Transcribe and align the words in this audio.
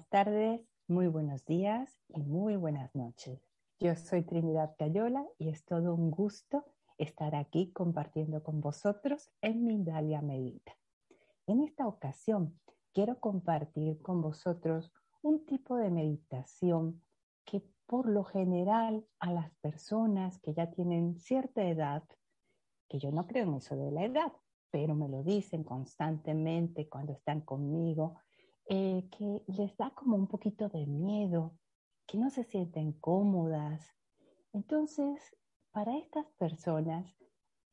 Buenas 0.00 0.08
tardes, 0.08 0.60
muy 0.88 1.08
buenos 1.08 1.44
días 1.44 2.00
y 2.08 2.22
muy 2.22 2.56
buenas 2.56 2.94
noches. 2.94 3.38
Yo 3.80 3.94
soy 3.96 4.22
Trinidad 4.22 4.74
Cayola 4.78 5.26
y 5.36 5.50
es 5.50 5.66
todo 5.66 5.94
un 5.94 6.10
gusto 6.10 6.64
estar 6.96 7.34
aquí 7.34 7.70
compartiendo 7.72 8.42
con 8.42 8.62
vosotros 8.62 9.30
en 9.42 9.66
Mindalia 9.66 10.22
Medita. 10.22 10.72
En 11.46 11.60
esta 11.60 11.86
ocasión 11.86 12.58
quiero 12.94 13.20
compartir 13.20 14.00
con 14.00 14.22
vosotros 14.22 14.90
un 15.20 15.44
tipo 15.44 15.76
de 15.76 15.90
meditación 15.90 17.02
que 17.44 17.62
por 17.84 18.08
lo 18.08 18.24
general 18.24 19.04
a 19.18 19.32
las 19.32 19.50
personas 19.60 20.38
que 20.38 20.54
ya 20.54 20.70
tienen 20.70 21.18
cierta 21.18 21.62
edad, 21.62 22.04
que 22.88 22.98
yo 22.98 23.10
no 23.12 23.26
creo 23.26 23.44
en 23.44 23.56
eso 23.56 23.76
de 23.76 23.90
la 23.90 24.04
edad, 24.04 24.32
pero 24.70 24.94
me 24.94 25.10
lo 25.10 25.22
dicen 25.22 25.62
constantemente 25.62 26.88
cuando 26.88 27.12
están 27.12 27.42
conmigo, 27.42 28.14
eh, 28.72 29.08
que 29.10 29.42
les 29.48 29.76
da 29.76 29.90
como 29.90 30.16
un 30.16 30.28
poquito 30.28 30.68
de 30.68 30.86
miedo, 30.86 31.58
que 32.06 32.16
no 32.16 32.30
se 32.30 32.44
sienten 32.44 32.92
cómodas. 32.92 33.96
Entonces, 34.52 35.36
para 35.72 35.98
estas 35.98 36.30
personas 36.38 37.16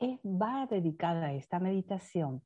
va 0.01 0.65
dedicada 0.65 1.33
esta 1.33 1.59
meditación 1.59 2.43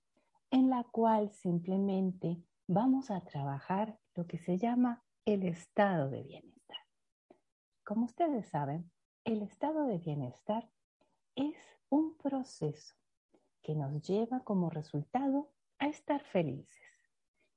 en 0.50 0.70
la 0.70 0.84
cual 0.84 1.32
simplemente 1.32 2.44
vamos 2.68 3.10
a 3.10 3.22
trabajar 3.22 3.98
lo 4.16 4.28
que 4.28 4.38
se 4.38 4.58
llama 4.58 5.02
el 5.24 5.44
estado 5.44 6.10
de 6.10 6.24
bienestar. 6.24 6.80
Como 7.86 8.04
ustedes 8.04 8.50
saben, 8.50 8.92
el 9.24 9.44
estado 9.44 9.86
de 9.86 9.98
bienestar 9.98 10.70
es 11.36 11.56
un 11.90 12.18
proceso 12.18 12.96
que 13.62 13.76
nos 13.76 14.02
lleva 14.02 14.42
como 14.42 14.70
resultado 14.70 15.54
a 15.80 15.88
estar 15.88 16.22
felices 16.22 16.81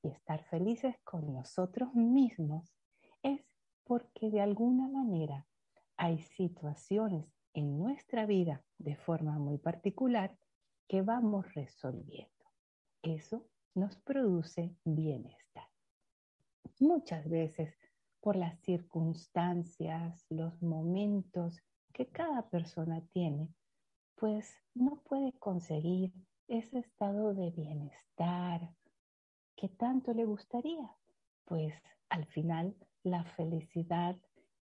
y 0.04 0.08
estar 0.08 0.44
felices 0.44 0.96
con 1.04 1.32
nosotros 1.32 1.94
mismos 1.94 2.72
es 3.22 3.40
porque 3.84 4.30
de 4.30 4.40
alguna 4.40 4.88
manera 4.88 5.46
hay 5.96 6.20
situaciones 6.22 7.26
en 7.54 7.78
nuestra 7.78 8.26
vida 8.26 8.64
de 8.78 8.96
forma 8.96 9.38
muy 9.38 9.58
particular 9.58 10.36
que 10.88 11.02
vamos 11.02 11.52
resolviendo. 11.54 12.32
Eso 13.02 13.46
nos 13.74 13.96
produce 14.00 14.76
bienestar. 14.84 15.68
Muchas 16.80 17.28
veces 17.28 17.74
por 18.20 18.36
las 18.36 18.58
circunstancias, 18.60 20.24
los 20.30 20.62
momentos 20.62 21.60
que 21.92 22.06
cada 22.08 22.48
persona 22.48 23.02
tiene, 23.12 23.48
pues 24.16 24.54
no 24.74 25.02
puede 25.02 25.32
conseguir 25.38 26.12
ese 26.48 26.78
estado 26.78 27.34
de 27.34 27.50
bienestar, 27.50 28.74
¿Qué 29.64 29.70
tanto 29.70 30.12
le 30.12 30.26
gustaría? 30.26 30.94
Pues 31.46 31.72
al 32.10 32.26
final 32.26 32.76
la 33.02 33.24
felicidad 33.24 34.14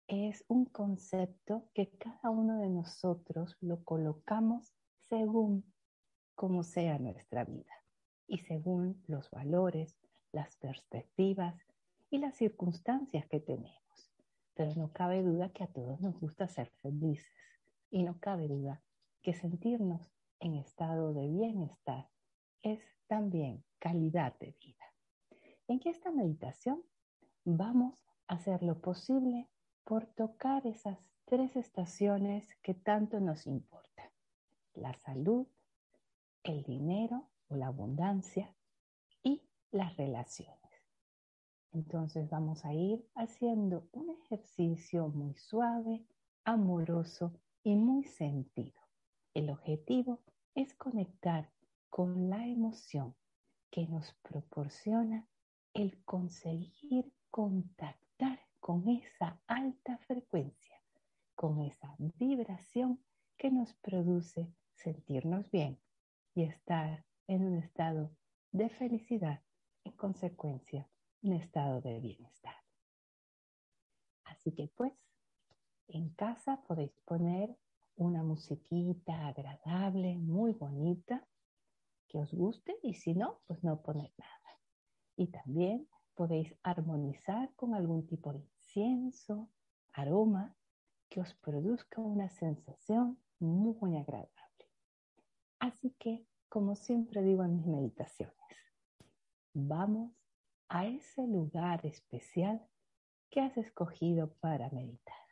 es 0.08 0.44
un 0.50 0.66
concepto 0.66 1.70
que 1.74 1.92
cada 1.92 2.30
uno 2.30 2.60
de 2.60 2.68
nosotros 2.68 3.56
lo 3.62 3.86
colocamos 3.86 4.74
según 5.08 5.64
como 6.36 6.64
sea 6.64 7.00
nuestra 7.00 7.46
vida 7.46 7.72
y 8.28 8.40
según 8.40 9.02
los 9.08 9.32
valores, 9.32 9.98
las 10.34 10.58
perspectivas 10.58 11.56
y 12.10 12.18
las 12.18 12.36
circunstancias 12.36 13.26
que 13.28 13.40
tenemos. 13.40 14.12
Pero 14.56 14.76
no 14.76 14.92
cabe 14.92 15.24
duda 15.24 15.54
que 15.54 15.64
a 15.64 15.72
todos 15.72 16.02
nos 16.02 16.20
gusta 16.20 16.50
ser 16.50 16.70
felices 16.82 17.32
y 17.90 18.04
no 18.04 18.20
cabe 18.20 18.50
duda 18.50 18.84
que 19.22 19.32
sentirnos 19.34 20.12
en 20.42 20.56
estado 20.56 21.14
de 21.14 21.30
bienestar 21.30 22.10
es 22.62 22.82
también 23.08 23.64
calidad 23.80 24.38
de 24.40 24.56
vida. 24.60 24.81
En 25.72 25.80
esta 25.86 26.12
meditación 26.12 26.84
vamos 27.46 28.06
a 28.28 28.34
hacer 28.34 28.62
lo 28.62 28.82
posible 28.82 29.48
por 29.86 30.06
tocar 30.06 30.68
esas 30.68 31.00
tres 31.24 31.56
estaciones 31.56 32.54
que 32.62 32.74
tanto 32.74 33.22
nos 33.22 33.48
importan. 33.48 34.10
La 34.74 34.94
salud, 34.96 35.48
el 36.44 36.64
dinero 36.64 37.30
o 37.48 37.56
la 37.56 37.68
abundancia 37.68 38.54
y 39.24 39.44
las 39.72 39.96
relaciones. 39.96 40.60
Entonces 41.72 42.30
vamos 42.30 42.66
a 42.66 42.74
ir 42.74 43.08
haciendo 43.16 43.88
un 43.94 44.10
ejercicio 44.10 45.08
muy 45.08 45.36
suave, 45.36 46.06
amoroso 46.44 47.32
y 47.64 47.78
muy 47.78 48.04
sentido. 48.04 48.82
El 49.34 49.50
objetivo 49.50 50.20
es 50.54 50.74
conectar 50.74 51.50
con 51.90 52.30
la 52.30 52.46
emoción 52.46 53.16
que 53.70 53.88
nos 53.88 54.12
proporciona 54.22 55.30
el 55.74 56.04
conseguir 56.04 57.14
contactar 57.30 58.40
con 58.60 58.88
esa 58.90 59.42
alta 59.48 59.98
frecuencia, 60.00 60.82
con 61.36 61.62
esa 61.62 61.96
vibración 61.98 63.04
que 63.38 63.50
nos 63.50 63.74
produce 63.76 64.54
sentirnos 64.76 65.50
bien 65.50 65.80
y 66.36 66.44
estar 66.44 67.06
en 67.28 67.44
un 67.44 67.58
estado 67.58 68.12
de 68.52 68.70
felicidad, 68.70 69.42
en 69.84 69.94
consecuencia, 69.94 70.88
un 71.22 71.34
estado 71.34 71.82
de 71.82 72.00
bienestar. 72.00 72.56
Así 74.26 74.52
que 74.52 74.68
pues, 74.68 74.94
en 75.88 76.10
casa 76.10 76.62
podéis 76.68 76.94
poner 77.06 77.58
una 77.96 78.24
musiquita 78.24 79.28
agradable, 79.28 80.18
muy 80.18 80.54
bonita, 80.54 81.26
que 82.08 82.18
os 82.18 82.34
guste 82.34 82.78
y 82.84 82.94
si 82.96 83.14
no, 83.14 83.42
pues 83.48 83.64
no 83.64 83.82
poner 83.82 84.12
nada. 84.18 84.41
Y 85.22 85.28
también 85.28 85.88
podéis 86.16 86.52
armonizar 86.64 87.54
con 87.54 87.76
algún 87.76 88.08
tipo 88.08 88.34
de 88.34 88.40
incienso, 88.40 89.52
aroma, 89.94 90.56
que 91.10 91.20
os 91.20 91.36
produzca 91.36 92.02
una 92.02 92.28
sensación 92.28 93.22
muy 93.38 93.98
agradable. 93.98 94.66
Así 95.60 95.92
que, 96.00 96.26
como 96.50 96.74
siempre 96.76 97.22
digo 97.22 97.44
en 97.44 97.58
mis 97.58 97.68
meditaciones, 97.68 98.34
vamos 99.54 100.12
a 100.70 100.88
ese 100.88 101.28
lugar 101.28 101.86
especial 101.86 102.68
que 103.30 103.42
has 103.42 103.56
escogido 103.58 104.34
para 104.40 104.72
meditar. 104.72 105.28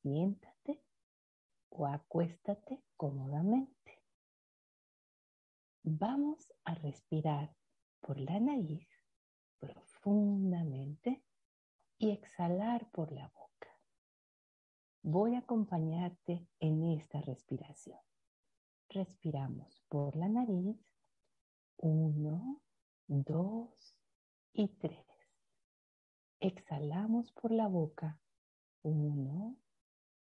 Siéntate 0.00 0.82
o 1.68 1.86
acuéstate 1.86 2.82
cómodamente. 2.96 4.02
Vamos 5.82 6.50
a 6.64 6.74
respirar 6.74 7.54
por 8.00 8.18
la 8.18 8.38
nariz 8.40 8.88
profundamente 9.58 11.22
y 11.98 12.10
exhalar 12.10 12.90
por 12.90 13.12
la 13.12 13.28
boca. 13.28 13.48
Voy 15.02 15.34
a 15.34 15.40
acompañarte 15.40 16.46
en 16.60 16.84
esta 16.92 17.20
respiración. 17.20 17.98
Respiramos 18.88 19.82
por 19.88 20.16
la 20.16 20.28
nariz. 20.28 20.76
Uno, 21.76 22.60
dos 23.06 23.96
y 24.52 24.68
tres. 24.68 25.06
Exhalamos 26.40 27.32
por 27.32 27.52
la 27.52 27.68
boca. 27.68 28.20
Uno, 28.82 29.56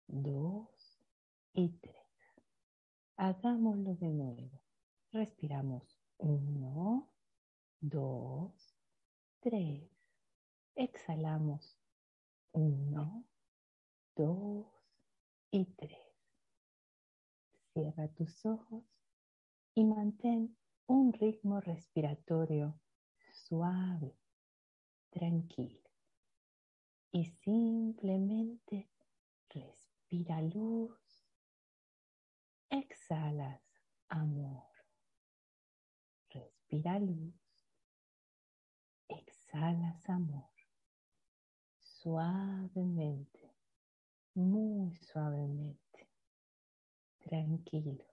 dos 0.07 1.01
y 1.53 1.71
tres. 1.71 1.97
Hagámoslo 3.17 3.95
de 3.97 4.09
nuevo. 4.09 4.61
Respiramos 5.13 5.99
uno, 6.19 7.09
dos, 7.89 8.75
tres. 9.41 9.91
Exhalamos. 10.75 11.79
Uno, 12.53 13.25
dos 14.17 14.67
y 15.51 15.67
tres. 15.77 15.99
Cierra 17.73 18.09
tus 18.09 18.47
ojos 18.47 18.85
y 19.75 19.85
mantén 19.85 20.57
un 20.87 21.13
ritmo 21.13 21.61
respiratorio 21.61 22.81
suave, 23.33 24.17
tranquilo. 25.11 25.91
Y 27.11 27.27
simplemente 27.27 28.89
respira 29.51 30.41
luz, 30.43 30.99
exhalas 32.71 33.63
amor. 34.09 34.71
Respira 36.31 36.99
luz, 36.99 37.44
exhalas 39.55 40.09
amor. 40.09 40.51
Suavemente, 41.79 43.55
muy 44.35 44.97
suavemente, 44.97 46.09
tranquilo. 47.21 48.05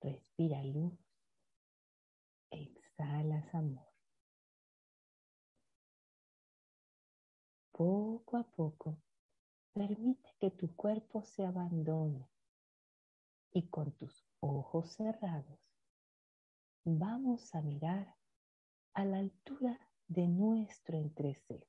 Respira 0.00 0.62
luz, 0.62 0.96
exhalas 2.50 3.52
amor. 3.54 3.92
Poco 7.72 8.36
a 8.36 8.44
poco, 8.44 8.98
permite 9.72 10.32
que 10.38 10.52
tu 10.52 10.76
cuerpo 10.76 11.24
se 11.24 11.44
abandone 11.44 12.28
y 13.52 13.66
con 13.66 13.90
tus 13.92 14.24
ojos 14.38 14.92
cerrados 14.92 15.58
vamos 16.84 17.52
a 17.54 17.62
mirar 17.62 18.21
a 18.94 19.04
la 19.04 19.18
altura 19.18 19.78
de 20.06 20.28
nuestro 20.28 20.98
entrecejo, 20.98 21.66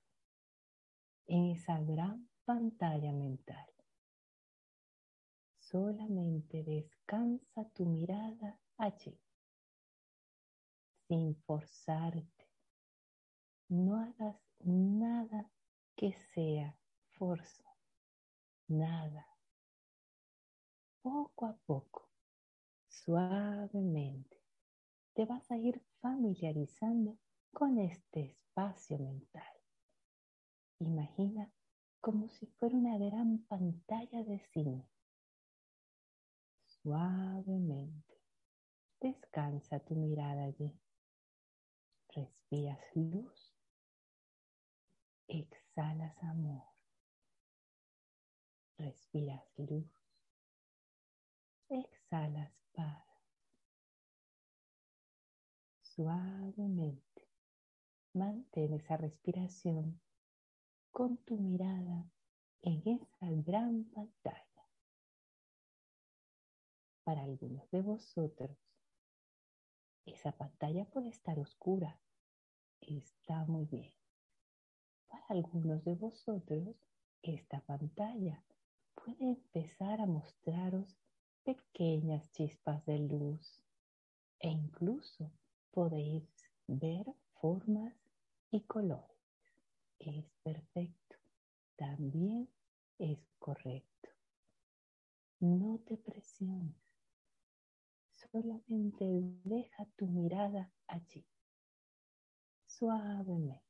en 1.26 1.52
esa 1.52 1.80
gran 1.80 2.30
pantalla 2.46 3.14
mental. 3.14 3.66
Solamente 5.60 6.64
descansa 6.64 7.70
tu 7.70 7.86
mirada 7.86 8.60
allí, 8.78 9.18
sin 11.08 11.36
forzarte. 11.44 12.50
No 13.70 13.96
hagas 13.96 14.40
nada 14.60 15.50
que 15.96 16.14
sea 16.34 16.78
fuerza, 17.12 17.64
nada. 18.68 19.28
Poco 21.02 21.46
a 21.46 21.58
poco, 21.66 22.10
suavemente, 22.88 24.42
te 25.14 25.26
vas 25.26 25.50
a 25.50 25.58
ir 25.58 25.82
familiarizando 26.04 27.18
con 27.54 27.80
este 27.80 28.26
espacio 28.26 29.00
mental. 29.00 29.54
Imagina 30.80 31.50
como 32.02 32.28
si 32.28 32.46
fuera 32.46 32.76
una 32.76 32.98
gran 32.98 33.38
pantalla 33.48 34.22
de 34.26 34.38
cine. 34.52 34.86
Suavemente, 36.66 38.20
descansa 39.00 39.80
tu 39.80 39.96
mirada 39.96 40.44
allí. 40.44 40.78
Respiras 42.10 42.82
luz, 42.96 43.56
exhalas 45.30 46.22
amor. 46.22 46.68
Respiras 48.78 49.46
luz, 49.58 49.88
exhalas 51.70 52.52
paz. 52.74 53.13
Suavemente 55.94 57.22
mantén 58.18 58.74
esa 58.74 58.98
respiración 58.98 60.02
con 60.90 61.22
tu 61.22 61.38
mirada 61.38 62.10
en 62.66 62.82
esa 62.98 63.30
gran 63.46 63.86
pantalla. 63.94 64.64
Para 67.06 67.22
algunos 67.22 67.70
de 67.70 67.82
vosotros, 67.82 68.58
esa 70.08 70.32
pantalla 70.32 70.86
puede 70.86 71.10
estar 71.10 71.38
oscura. 71.38 72.02
Está 72.82 73.46
muy 73.46 73.66
bien. 73.66 73.94
Para 75.08 75.28
algunos 75.30 75.84
de 75.86 75.94
vosotros, 75.94 76.76
esta 77.22 77.62
pantalla 77.62 78.44
puede 78.96 79.30
empezar 79.30 80.02
a 80.02 80.08
mostraros 80.08 80.98
pequeñas 81.44 82.32
chispas 82.32 82.84
de 82.88 82.98
luz 82.98 83.62
e 84.40 84.50
incluso 84.50 85.32
podéis 85.74 86.30
ver 86.68 87.04
formas 87.34 87.96
y 88.52 88.62
colores. 88.62 89.18
Es 89.98 90.32
perfecto. 90.44 91.16
También 91.76 92.48
es 93.00 93.20
correcto. 93.40 94.10
No 95.40 95.80
te 95.80 95.98
presiones. 95.98 96.76
Solamente 98.12 99.06
deja 99.44 99.86
tu 99.98 100.06
mirada 100.08 100.72
allí, 100.88 101.26
suavemente. 102.66 103.64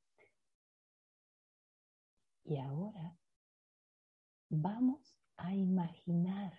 Y 2.44 2.58
ahora 2.58 3.18
vamos 4.50 5.18
a 5.38 5.56
imaginar 5.56 6.54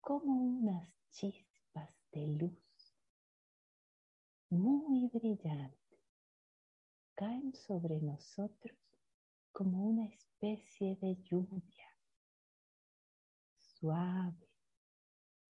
como 0.00 0.34
unas 0.34 0.92
chispas 1.10 1.90
de 2.12 2.26
luz 2.26 2.65
muy 4.58 5.08
brillantes 5.08 6.00
caen 7.14 7.54
sobre 7.54 8.00
nosotros 8.00 8.76
como 9.52 9.84
una 9.84 10.06
especie 10.06 10.96
de 10.96 11.16
lluvia 11.22 11.86
suave, 13.78 14.48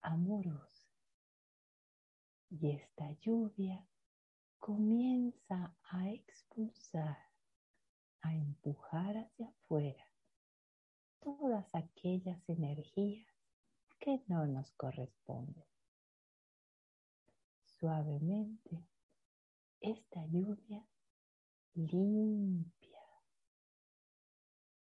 amorosa. 0.02 0.88
Y 2.50 2.70
esta 2.70 3.10
lluvia 3.20 3.86
comienza 4.58 5.76
a 5.90 6.10
expulsar, 6.10 7.18
a 8.22 8.34
empujar 8.34 9.16
hacia 9.16 9.48
afuera 9.48 10.04
todas 11.20 11.72
aquellas 11.74 12.48
energías 12.48 13.26
que 13.98 14.22
no 14.28 14.46
nos 14.46 14.70
corresponden. 14.72 15.64
Suavemente, 17.64 18.84
esta 19.80 20.24
lluvia 20.26 20.86
limpia, 21.76 23.02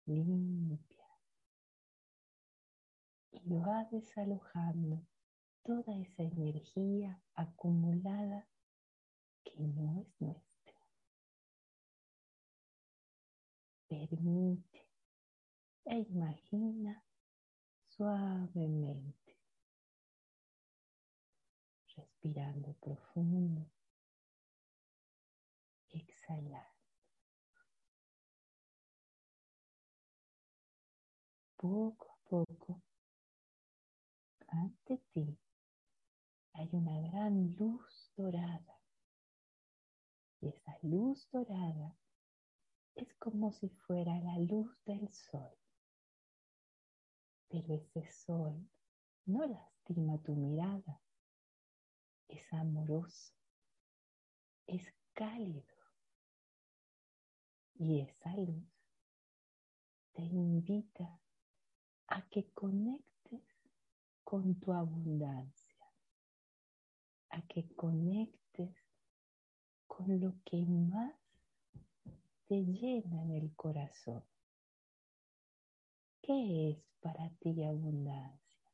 limpia, 0.06 1.08
y 3.32 3.40
va 3.50 3.86
desalojando 3.92 5.06
toda 5.64 5.98
esa 5.98 6.22
energía 6.24 7.20
acumulada 7.34 8.48
que 9.44 9.60
no 9.60 10.02
es 10.02 10.22
nuestra. 10.22 10.44
Permite 13.88 14.88
e 15.86 16.00
imagina 16.00 17.04
suavemente, 17.88 19.38
respirando 21.96 22.74
profundo, 22.76 23.73
Poco 31.64 32.12
a 32.12 32.30
poco, 32.30 32.82
ante 34.48 34.98
ti 35.14 35.40
hay 36.56 36.70
una 36.74 37.00
gran 37.08 37.56
luz 37.56 38.12
dorada. 38.18 38.80
Y 40.42 40.50
esa 40.50 40.78
luz 40.82 41.26
dorada 41.32 41.96
es 42.96 43.14
como 43.16 43.54
si 43.54 43.70
fuera 43.70 44.20
la 44.20 44.38
luz 44.40 44.84
del 44.84 45.10
sol. 45.10 45.58
Pero 47.48 47.74
ese 47.76 48.12
sol 48.12 48.70
no 49.26 49.46
lastima 49.48 50.18
tu 50.22 50.36
mirada, 50.36 51.02
es 52.28 52.52
amoroso, 52.52 53.34
es 54.68 54.94
cálido. 55.14 55.73
Y 57.84 58.00
esa 58.00 58.34
luz 58.38 58.64
te 60.14 60.22
invita 60.22 61.20
a 62.08 62.22
que 62.30 62.46
conectes 62.54 63.44
con 64.24 64.56
tu 64.62 64.72
abundancia, 64.72 65.86
a 67.32 67.42
que 67.42 67.68
conectes 67.76 68.74
con 69.86 70.22
lo 70.22 70.34
que 70.46 70.66
más 70.66 71.14
te 72.48 72.64
llena 72.64 73.22
en 73.24 73.32
el 73.32 73.54
corazón. 73.58 74.24
¿Qué 76.22 76.70
es 76.70 76.78
para 77.02 77.30
ti 77.42 77.66
abundancia? 77.66 78.72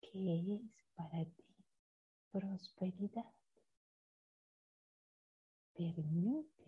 ¿Qué 0.00 0.54
es 0.54 0.62
para 0.94 1.24
ti 1.24 1.44
prosperidad. 2.34 3.32
Permite, 5.72 6.63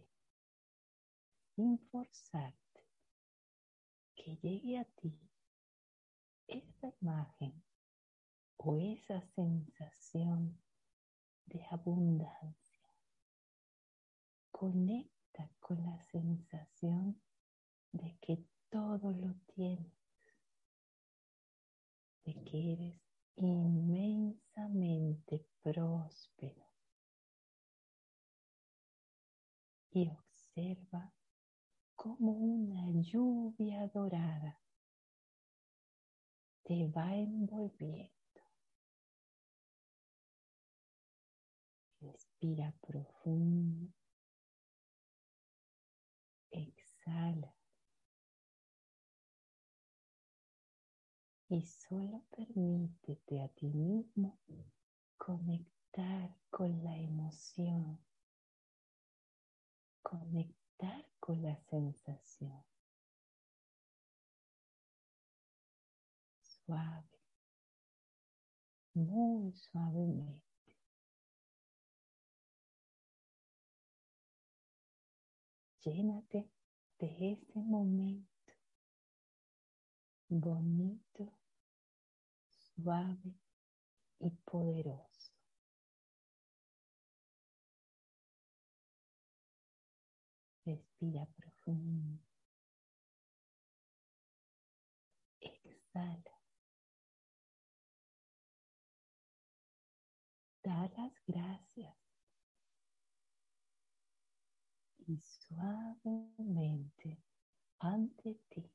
sin 1.57 1.79
forzarte, 1.91 2.85
que 4.15 4.37
llegue 4.37 4.79
a 4.79 4.85
ti 4.85 5.19
esa 6.47 6.93
imagen 7.01 7.65
o 8.59 8.77
esa 8.77 9.21
sensación 9.35 10.61
de 11.47 11.65
abundancia. 11.71 12.87
Conecta 14.51 15.51
con 15.59 15.83
la 15.83 15.99
sensación 16.13 17.19
de 17.93 18.19
que 18.21 18.45
todo 18.69 19.13
lo 19.13 19.35
tienes, 19.55 19.95
de 22.25 22.35
que 22.45 22.75
eres 22.75 23.01
inmensamente 23.37 25.47
próspero. 25.63 26.67
Y 29.91 30.11
observa 30.11 31.16
como 32.07 32.31
una 32.31 32.89
lluvia 33.03 33.89
dorada 33.89 34.61
te 36.63 36.87
va 36.87 37.17
envolviendo. 37.17 38.13
Respira 42.01 42.73
profundo. 42.81 43.93
Exhala. 46.51 47.53
Y 51.49 51.63
solo 51.63 52.23
permítete 52.31 53.43
a 53.43 53.49
ti 53.49 53.67
mismo 53.67 54.39
conectar 55.17 56.37
con 56.51 56.85
la 56.85 56.97
emoción, 56.97 57.99
con 61.21 61.43
la 61.43 61.57
sensación. 61.71 62.65
Suave, 66.43 67.21
muy 68.95 69.53
suavemente. 69.53 70.43
Llénate 75.83 76.51
de 76.99 77.33
ese 77.33 77.61
momento 77.61 78.37
bonito, 80.29 81.33
suave 82.57 83.35
y 84.19 84.31
poderoso. 84.45 85.16
Respira 91.07 91.27
profundo. 91.37 92.19
Exhala. 95.41 96.35
Da 100.65 100.91
las 100.97 101.13
gracias. 101.27 101.97
Y 105.07 105.21
suavemente 105.21 107.23
ante 107.79 108.35
ti 108.49 108.69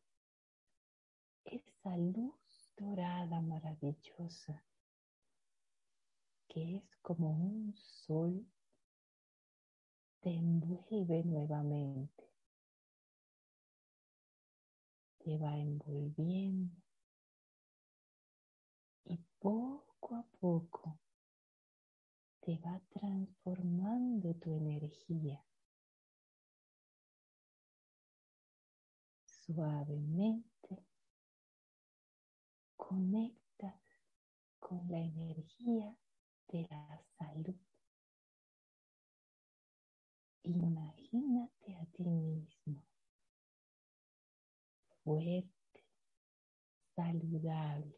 esa 1.43 1.97
luz 1.97 2.71
dorada 2.77 3.41
maravillosa 3.41 4.63
que 6.47 6.77
es 6.77 6.95
como 7.01 7.31
un 7.31 7.75
sol 7.75 8.45
te 10.21 10.29
envuelve 10.29 11.23
nuevamente, 11.23 12.23
te 15.17 15.37
va 15.37 15.57
envolviendo 15.57 16.75
y 19.05 19.17
poco 19.39 20.15
a 20.15 20.23
poco 20.39 20.99
te 22.41 22.57
va 22.59 22.79
transformando 22.89 24.35
tu 24.35 24.53
energía. 24.53 25.43
Suavemente 29.25 30.85
conectas 32.77 33.81
con 34.59 34.87
la 34.87 34.99
energía 34.99 35.95
de 36.49 36.67
la 36.69 37.01
salud. 37.17 37.70
Imagínate 40.43 41.75
a 41.75 41.85
ti 41.93 42.03
mismo 42.03 42.83
fuerte, 45.03 45.85
saludable, 46.95 47.95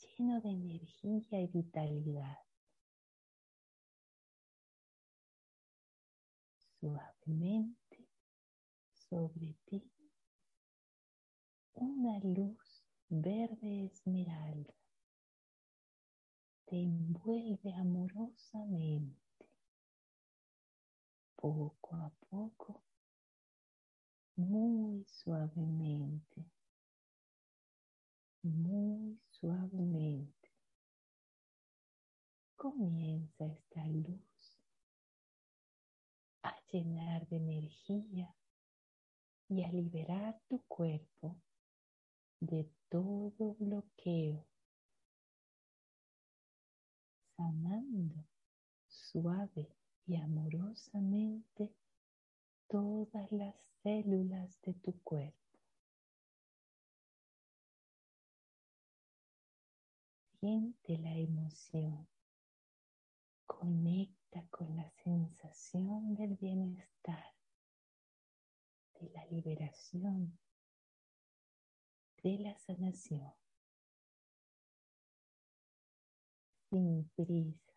lleno 0.00 0.40
de 0.40 0.50
energía 0.50 1.40
y 1.40 1.46
vitalidad. 1.46 2.38
Suavemente 6.80 8.08
sobre 9.08 9.54
ti 9.66 9.92
una 11.74 12.18
luz 12.20 12.84
verde 13.08 13.84
esmeralda 13.86 14.74
te 16.64 16.82
envuelve 16.82 17.72
amorosamente, 17.74 19.21
poco 21.42 21.96
a 21.96 22.08
poco, 22.30 22.84
muy 24.36 25.04
suavemente, 25.08 26.46
muy 28.44 29.18
suavemente. 29.28 30.52
Comienza 32.54 33.44
esta 33.46 33.84
luz 33.88 34.62
a 36.44 36.54
llenar 36.70 37.26
de 37.26 37.38
energía 37.38 38.32
y 39.48 39.64
a 39.64 39.72
liberar 39.72 40.40
tu 40.46 40.62
cuerpo 40.68 41.36
de 42.38 42.70
todo 42.88 43.56
bloqueo, 43.58 44.46
sanando 47.36 48.24
suave 48.86 49.81
y 50.06 50.16
amorosamente 50.16 51.74
todas 52.68 53.30
las 53.32 53.54
células 53.82 54.60
de 54.62 54.74
tu 54.74 54.92
cuerpo. 55.02 55.36
Siente 60.40 60.98
la 60.98 61.14
emoción, 61.14 62.08
conecta 63.46 64.44
con 64.50 64.76
la 64.76 64.90
sensación 65.04 66.14
del 66.14 66.36
bienestar, 66.36 67.34
de 68.98 69.10
la 69.10 69.24
liberación 69.26 70.36
de 72.22 72.38
la 72.38 72.56
sanación. 72.56 73.32
Sin 76.70 77.04
prisa, 77.16 77.71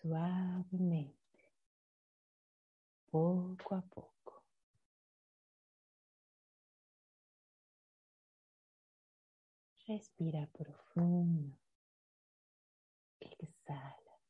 suavemente, 0.00 1.18
poco 3.10 3.74
a 3.74 3.82
poco. 3.82 4.42
Respira 9.86 10.46
profundo. 10.52 11.58
Exhala. 13.20 14.20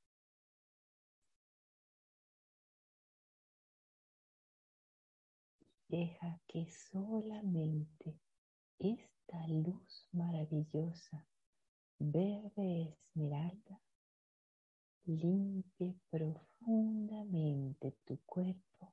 Deja 5.88 6.40
que 6.46 6.70
solamente 6.70 8.18
esta 8.78 9.46
luz 9.48 10.08
maravillosa, 10.12 11.26
verde 11.98 12.96
esmeralda, 12.96 13.82
limpie 15.06 15.94
profundamente 16.10 17.92
tu 18.04 18.18
cuerpo 18.26 18.92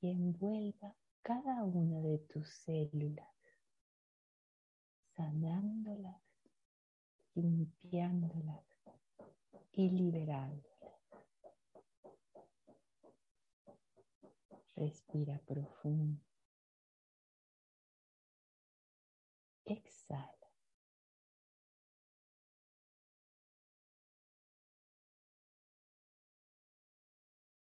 y 0.00 0.10
envuelva 0.10 0.94
cada 1.22 1.64
una 1.64 2.00
de 2.00 2.18
tus 2.18 2.48
células, 2.48 3.34
sanándolas, 5.16 6.22
limpiándolas 7.34 8.64
y 9.72 9.90
liberándolas. 9.90 10.64
Respira 14.76 15.38
profundo. 15.44 16.27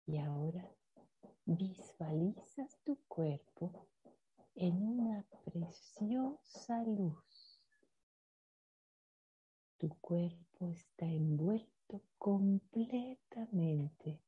Y 0.06 0.18
ahora 0.18 0.71
visualizas 1.44 2.78
tu 2.85 2.97
cuerpo 3.09 3.88
en 4.54 4.82
una 4.82 5.25
preciosa 5.44 6.82
luz. 6.85 7.61
Tu 9.78 9.88
cuerpo 10.00 10.68
está 10.68 11.06
envuelto 11.06 12.02
completamente 12.18 14.21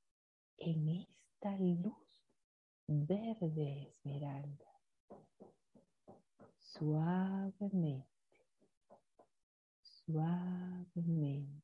en 0.58 0.88
esta 0.88 1.56
luz 1.58 1.94
verde 2.86 3.88
esmeralda. 3.88 4.70
Suavemente, 6.58 8.06
suavemente. 9.82 11.62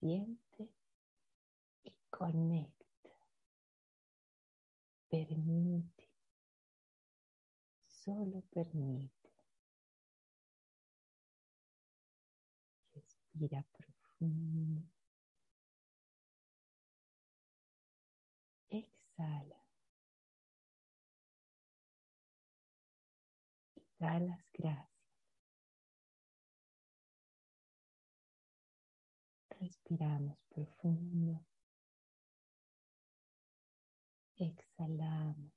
Siente 0.00 0.75
conecta. 2.16 3.10
Permite, 5.08 6.08
solo 7.86 8.42
permite. 8.50 9.30
Respira 12.94 13.62
profundo. 13.70 14.82
Exhala. 18.70 19.62
Y 23.74 23.82
da 23.98 24.18
las 24.20 24.44
gracias. 24.52 24.96
Respiramos 29.60 30.38
profundo. 30.48 31.45
Exhalamos. 34.78 35.52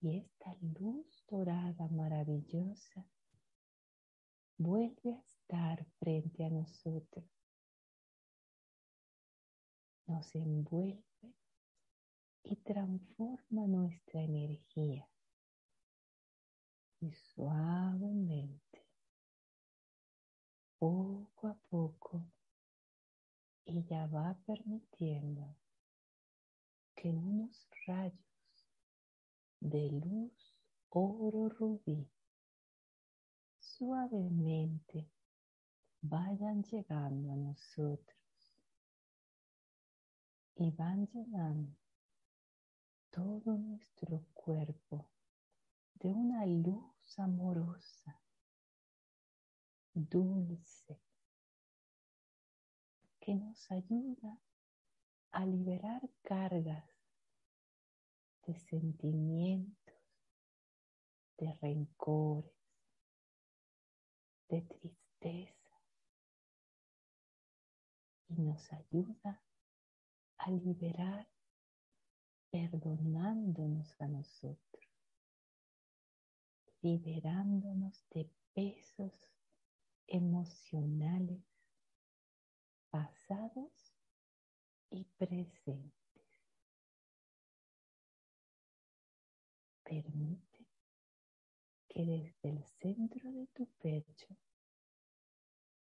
Y 0.00 0.18
esta 0.18 0.54
luz 0.60 1.24
dorada 1.28 1.88
maravillosa 1.88 3.04
vuelve 4.56 5.14
a 5.14 5.18
estar 5.18 5.84
frente 5.98 6.44
a 6.44 6.50
nosotros. 6.50 7.24
Nos 10.06 10.32
envuelve 10.36 11.34
y 12.44 12.56
transforma 12.56 13.66
nuestra 13.66 14.22
energía. 14.22 15.08
Y 17.00 17.12
suavemente, 17.12 18.86
poco 20.78 21.48
a 21.48 21.54
poco, 21.68 22.30
ella 23.64 24.06
va 24.06 24.38
permitiendo 24.46 25.56
que 27.00 27.08
unos 27.08 27.66
rayos 27.86 28.68
de 29.58 29.88
luz 29.88 30.54
oro 30.90 31.48
rubí 31.48 32.06
suavemente 33.58 35.10
vayan 36.02 36.62
llegando 36.62 37.32
a 37.32 37.36
nosotros 37.36 38.52
y 40.56 40.70
van 40.72 41.06
llenando 41.06 41.74
todo 43.10 43.56
nuestro 43.56 44.26
cuerpo 44.34 45.08
de 45.94 46.12
una 46.12 46.44
luz 46.44 47.18
amorosa, 47.18 48.20
dulce, 49.94 51.00
que 53.18 53.34
nos 53.34 53.70
ayuda 53.70 54.38
a 55.32 55.46
liberar 55.46 56.02
cargas 56.22 56.84
de 58.46 58.58
sentimientos, 58.58 59.94
de 61.38 61.52
rencores, 61.54 62.52
de 64.48 64.62
tristeza 64.62 65.80
y 68.28 68.34
nos 68.42 68.72
ayuda 68.72 69.42
a 70.38 70.50
liberar 70.50 71.28
perdonándonos 72.50 74.00
a 74.00 74.08
nosotros, 74.08 74.84
liberándonos 76.82 78.04
de 78.10 78.28
pesos 78.52 79.12
emocionales 80.08 81.44
pasados 82.90 83.89
y 84.90 85.04
presentes. 85.04 85.92
Permite 89.84 90.66
que 91.88 92.04
desde 92.04 92.50
el 92.50 92.64
centro 92.64 93.32
de 93.32 93.46
tu 93.48 93.66
pecho 93.80 94.36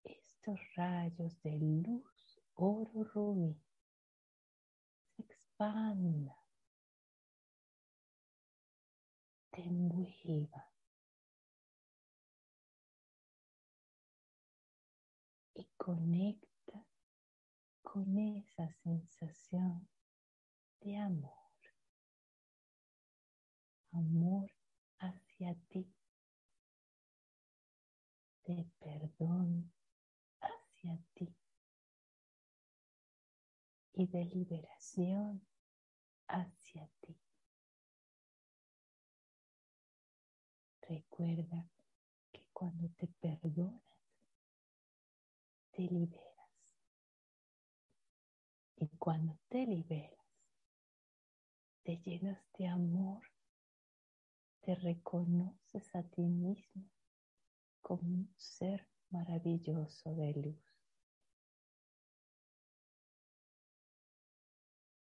estos 0.04 0.58
rayos 0.76 1.40
de 1.42 1.58
luz 1.58 2.40
oro 2.54 3.04
rubí 3.12 3.60
se 5.16 5.22
expandan, 5.22 6.36
te 9.50 9.62
envuelvan 9.62 10.64
y 15.54 15.64
conecta 15.76 16.45
con 17.96 18.18
esa 18.18 18.68
sensación 18.82 19.88
de 20.82 20.98
amor. 20.98 21.32
Amor 23.90 24.52
hacia 24.98 25.54
ti, 25.70 25.90
de 28.44 28.68
perdón 28.80 29.72
hacia 30.42 30.98
ti 31.14 31.34
y 33.94 34.06
de 34.08 34.26
liberación 34.26 35.40
hacia 36.28 36.90
ti. 37.00 37.18
Recuerda 40.82 41.66
que 42.30 42.44
cuando 42.52 42.90
te 42.90 43.06
perdonas, 43.06 43.80
te 45.72 45.80
liberas. 45.84 46.25
Y 48.76 48.88
cuando 48.98 49.38
te 49.48 49.66
liberas, 49.66 50.26
te 51.82 51.96
llenas 51.98 52.42
de 52.58 52.68
amor, 52.68 53.22
te 54.60 54.74
reconoces 54.74 55.94
a 55.94 56.02
ti 56.02 56.22
mismo 56.22 56.84
como 57.80 58.02
un 58.02 58.34
ser 58.36 58.86
maravilloso 59.10 60.14
de 60.14 60.32
luz. 60.34 60.76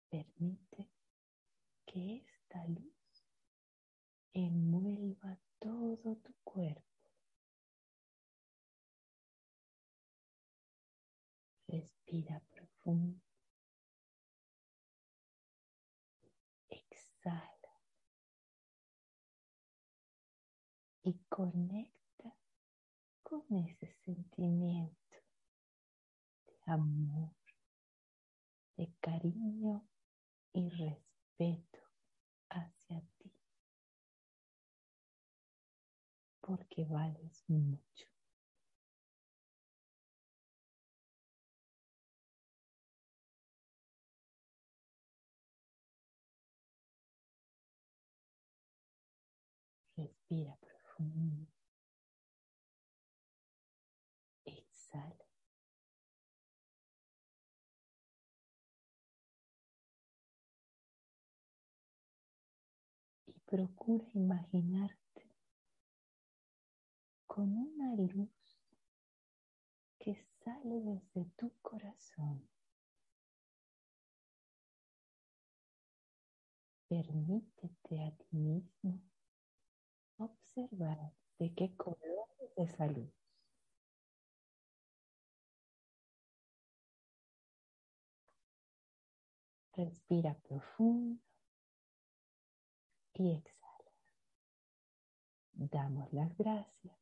Permite 0.10 0.89
que 1.86 2.24
esta 2.26 2.65
luz 2.67 3.26
envuelva 4.34 5.38
todo 5.60 6.15
tu 6.17 6.34
cuerpo. 6.43 6.84
Respira 11.67 12.41
profundo. 12.50 13.19
Exhala. 16.69 17.74
Y 21.04 21.13
conecta 21.39 22.36
con 23.23 23.45
ese 23.49 23.88
sentimiento 24.04 25.15
de 26.45 26.73
amor, 26.73 27.34
de 28.75 28.91
cariño 28.99 29.88
y 30.52 30.67
respeto 30.67 31.80
hacia 32.49 33.02
ti. 33.19 33.32
Porque 36.41 36.84
vales 36.84 37.45
mucho. 37.47 37.88
Procura 63.50 64.06
imaginarte 64.14 65.28
con 67.26 67.52
una 67.52 67.96
luz 67.96 68.30
que 69.98 70.14
sale 70.44 70.80
desde 70.82 71.32
tu 71.36 71.52
corazón. 71.64 72.48
Permítete 76.88 78.04
a 78.04 78.12
ti 78.12 78.38
mismo 78.38 79.02
observar 80.18 81.12
de 81.40 81.52
qué 81.56 81.76
color 81.76 82.28
es 82.42 82.70
esa 82.70 82.86
luz. 82.86 83.12
Respira 89.74 90.36
profundo 90.36 91.29
y 93.20 93.32
exhala. 93.32 93.92
Damos 95.54 96.12
las 96.14 96.36
gracias 96.38 96.98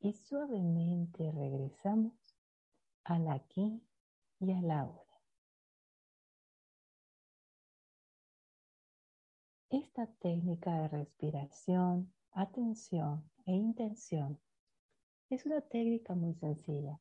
y 0.00 0.12
suavemente 0.12 1.32
regresamos 1.32 2.12
al 3.04 3.28
aquí 3.28 3.82
y 4.40 4.52
a 4.52 4.60
la 4.60 4.84
hora. 4.84 5.10
Esta 9.70 10.06
técnica 10.06 10.82
de 10.82 10.88
respiración, 10.88 12.12
atención 12.32 13.30
e 13.46 13.52
intención 13.52 14.38
es 15.30 15.46
una 15.46 15.60
técnica 15.60 16.14
muy 16.14 16.34
sencilla 16.34 17.00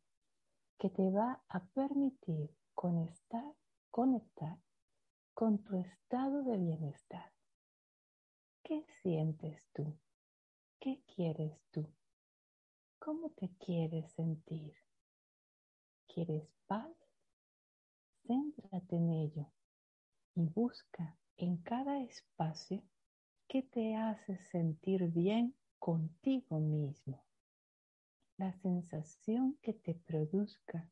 que 0.78 0.90
te 0.90 1.10
va 1.10 1.44
a 1.50 1.66
permitir 1.66 2.56
conectar, 2.76 3.56
conectar 3.90 4.58
con 5.34 5.58
tu 5.64 5.76
estado 5.78 6.44
de 6.44 6.58
bienestar. 6.58 7.39
¿Qué 8.70 8.86
sientes 9.02 9.66
tú? 9.74 9.98
¿Qué 10.80 11.02
quieres 11.16 11.60
tú? 11.72 11.90
¿Cómo 13.00 13.32
te 13.32 13.50
quieres 13.58 14.12
sentir? 14.12 14.76
¿Quieres 16.08 16.48
paz? 16.68 16.96
Céntrate 18.28 18.96
en 18.96 19.10
ello 19.10 19.52
y 20.36 20.46
busca 20.46 21.18
en 21.38 21.58
cada 21.58 22.00
espacio 22.04 22.84
que 23.48 23.64
te 23.64 23.96
hace 23.96 24.38
sentir 24.52 25.08
bien 25.08 25.56
contigo 25.80 26.60
mismo. 26.60 27.26
La 28.38 28.54
sensación 28.54 29.58
que 29.64 29.74
te 29.74 29.96
produzca 29.96 30.88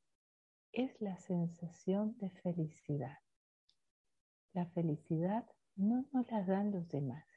es 0.71 0.99
la 0.99 1.15
sensación 1.19 2.17
de 2.17 2.31
felicidad. 2.31 3.19
La 4.53 4.65
felicidad 4.65 5.45
no 5.75 6.07
nos 6.11 6.31
la 6.31 6.41
dan 6.41 6.71
los 6.71 6.89
demás. 6.89 7.36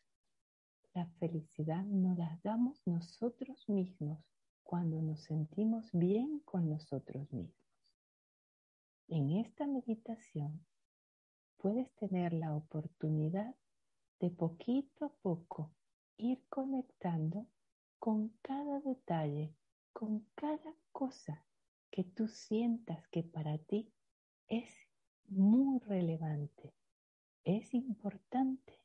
La 1.00 1.06
felicidad 1.18 1.82
nos 1.82 2.18
la 2.18 2.38
damos 2.44 2.86
nosotros 2.86 3.66
mismos 3.70 4.22
cuando 4.62 5.00
nos 5.00 5.22
sentimos 5.22 5.88
bien 5.94 6.40
con 6.40 6.68
nosotros 6.68 7.32
mismos. 7.32 7.56
En 9.08 9.30
esta 9.30 9.66
meditación 9.66 10.62
puedes 11.56 11.90
tener 11.94 12.34
la 12.34 12.54
oportunidad 12.54 13.54
de 14.18 14.28
poquito 14.28 15.06
a 15.06 15.12
poco 15.22 15.72
ir 16.18 16.44
conectando 16.50 17.46
con 17.98 18.36
cada 18.42 18.80
detalle, 18.80 19.54
con 19.94 20.26
cada 20.34 20.74
cosa 20.92 21.46
que 21.90 22.04
tú 22.04 22.28
sientas 22.28 23.08
que 23.08 23.22
para 23.22 23.56
ti 23.56 23.90
es 24.48 24.68
muy 25.28 25.78
relevante, 25.78 26.74
es 27.42 27.72
importante 27.72 28.78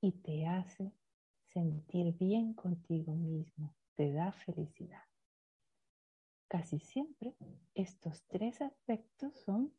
y 0.00 0.10
te 0.10 0.48
hace 0.48 0.92
sentir 1.52 2.16
bien 2.16 2.54
contigo 2.54 3.14
mismo, 3.14 3.74
te 3.96 4.12
da 4.12 4.32
felicidad. 4.32 5.02
Casi 6.48 6.80
siempre 6.80 7.34
estos 7.74 8.24
tres 8.26 8.60
aspectos 8.60 9.38
son 9.44 9.72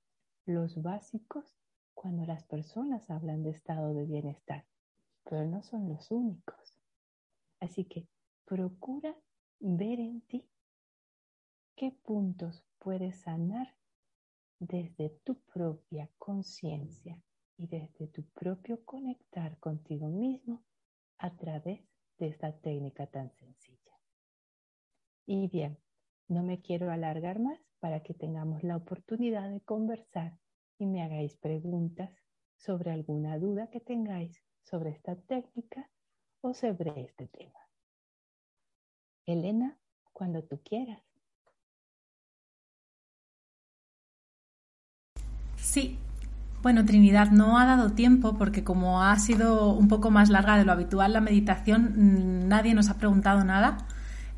los 0.46 0.82
básicos 0.82 1.58
cuando 1.94 2.26
las 2.26 2.44
personas 2.44 3.10
hablan 3.10 3.44
de 3.44 3.52
estado 3.52 3.94
de 3.94 4.06
bienestar, 4.06 4.66
pero 5.24 5.46
no 5.46 5.62
son 5.64 5.90
los 5.90 6.12
únicos. 6.12 6.78
Así 7.60 7.86
que 7.86 8.08
procura 8.46 9.16
ver 9.60 10.00
en 10.00 10.22
ti 10.22 10.48
qué 11.76 11.92
puntos 11.92 12.64
puedes 12.80 13.22
sanar 13.22 13.76
desde 14.60 15.10
tu 15.24 15.36
propia 15.54 16.10
conciencia 16.18 17.22
y 17.58 17.68
desde 17.68 18.08
tu 18.08 18.24
propio 18.30 18.84
conectar 18.86 19.58
contigo 19.60 20.08
mismo 20.08 20.64
a 21.22 21.30
través 21.36 21.80
de 22.18 22.28
esta 22.28 22.52
técnica 22.52 23.06
tan 23.06 23.32
sencilla. 23.32 24.00
Y 25.28 25.48
bien, 25.50 25.78
no 26.28 26.42
me 26.42 26.62
quiero 26.62 26.92
alargar 26.92 27.40
más 27.40 27.60
para 27.80 28.02
que 28.02 28.16
tengamos 28.16 28.64
la 28.64 28.76
oportunidad 28.76 29.50
de 29.50 29.62
conversar 29.62 30.38
y 30.80 30.88
me 30.88 31.04
hagáis 31.04 31.38
preguntas 31.38 32.12
sobre 32.58 32.92
alguna 32.92 33.38
duda 33.38 33.70
que 33.70 33.80
tengáis 33.80 34.44
sobre 34.64 34.90
esta 34.90 35.16
técnica 35.16 35.90
o 36.42 36.56
sobre 36.56 37.02
este 37.02 37.28
tema. 37.28 37.60
Elena, 39.28 39.80
cuando 40.12 40.44
tú 40.44 40.60
quieras. 40.64 41.04
Sí. 45.56 46.00
Bueno, 46.62 46.86
Trinidad, 46.86 47.32
no 47.32 47.58
ha 47.58 47.66
dado 47.66 47.92
tiempo 47.92 48.38
porque 48.38 48.64
como 48.64 49.02
ha 49.04 49.18
sido 49.18 49.74
un 49.74 49.88
poco 49.88 50.12
más 50.12 50.30
larga 50.30 50.58
de 50.58 50.66
lo 50.66 50.72
habitual 50.72 51.14
la 51.14 51.22
meditación, 51.22 52.48
nadie 52.48 52.74
nos 52.76 52.90
ha 52.90 52.98
preguntado 52.98 53.44
nada. 53.44 53.80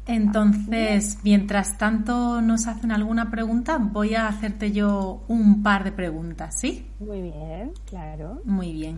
Entonces, 0.06 1.18
mientras 1.24 1.78
tanto 1.78 2.42
nos 2.42 2.68
hacen 2.68 2.92
alguna 2.92 3.30
pregunta, 3.30 3.78
voy 3.78 4.16
a 4.16 4.28
hacerte 4.28 4.72
yo 4.72 5.24
un 5.28 5.64
par 5.64 5.84
de 5.84 5.92
preguntas, 5.92 6.60
¿sí? 6.60 6.86
Muy 7.00 7.22
bien, 7.22 7.72
claro. 7.86 8.42
Muy 8.46 8.74
bien. 8.74 8.98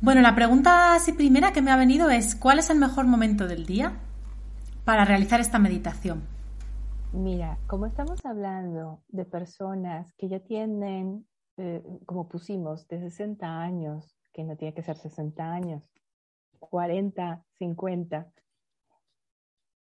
Bueno, 0.00 0.20
la 0.20 0.34
pregunta 0.34 0.94
así 0.94 1.12
primera 1.12 1.52
que 1.52 1.62
me 1.62 1.72
ha 1.72 1.76
venido 1.76 2.10
es, 2.10 2.36
¿cuál 2.36 2.60
es 2.60 2.70
el 2.70 2.78
mejor 2.78 3.06
momento 3.06 3.48
del 3.48 3.66
día 3.66 3.92
para 4.84 5.04
realizar 5.04 5.40
esta 5.40 5.58
meditación? 5.58 6.22
Mira, 7.10 7.62
como 7.66 7.86
estamos 7.86 8.24
hablando 8.26 9.04
de 9.08 9.24
personas 9.24 10.12
que 10.14 10.28
ya 10.28 10.40
tienen, 10.40 11.26
eh, 11.56 11.82
como 12.06 12.28
pusimos, 12.28 12.86
de 12.88 13.00
60 13.00 13.60
años, 13.60 14.18
que 14.32 14.44
no 14.44 14.56
tiene 14.56 14.74
que 14.74 14.82
ser 14.82 14.96
60 14.96 15.50
años, 15.50 15.90
40, 16.60 17.46
50, 17.58 18.32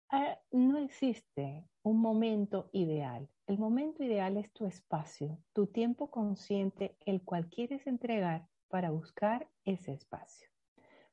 Ah, 0.08 0.38
no 0.52 0.78
existe 0.78 1.68
un 1.82 2.00
momento 2.00 2.70
ideal. 2.72 3.28
El 3.46 3.58
momento 3.58 4.04
ideal 4.04 4.36
es 4.36 4.52
tu 4.52 4.64
espacio, 4.66 5.42
tu 5.52 5.66
tiempo 5.66 6.10
consciente, 6.10 6.96
el 7.04 7.24
cual 7.24 7.48
quieres 7.48 7.86
entregar 7.88 8.48
para 8.68 8.90
buscar 8.90 9.50
ese 9.64 9.92
espacio. 9.94 10.48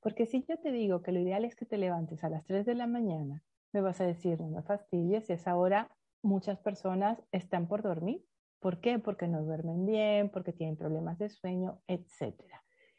Porque 0.02 0.28
si 0.28 0.44
yo 0.48 0.60
te 0.60 0.72
digo 0.72 1.02
que 1.02 1.12
lo 1.12 1.20
ideal 1.20 1.44
es 1.44 1.56
que 1.56 1.66
te 1.66 1.78
levantes 1.78 2.24
a 2.24 2.30
las 2.30 2.46
3 2.46 2.66
de 2.68 2.76
la 2.76 2.86
mañana, 2.88 3.44
me 3.74 3.82
vas 3.82 4.00
a 4.00 4.06
decir, 4.06 4.40
no 4.40 4.48
me 4.48 4.62
fastidies, 4.62 5.30
es 5.30 5.48
ahora 5.48 5.90
muchas 6.22 6.60
personas 6.60 7.22
están 7.32 7.68
por 7.68 7.82
dormir. 7.82 8.26
¿Por 8.60 8.80
qué? 8.80 8.98
Porque 9.00 9.28
no 9.28 9.44
duermen 9.44 9.86
bien, 9.86 10.30
porque 10.30 10.54
tienen 10.54 10.78
problemas 10.78 11.18
de 11.18 11.30
sueño, 11.30 11.82
etc. 11.88 12.40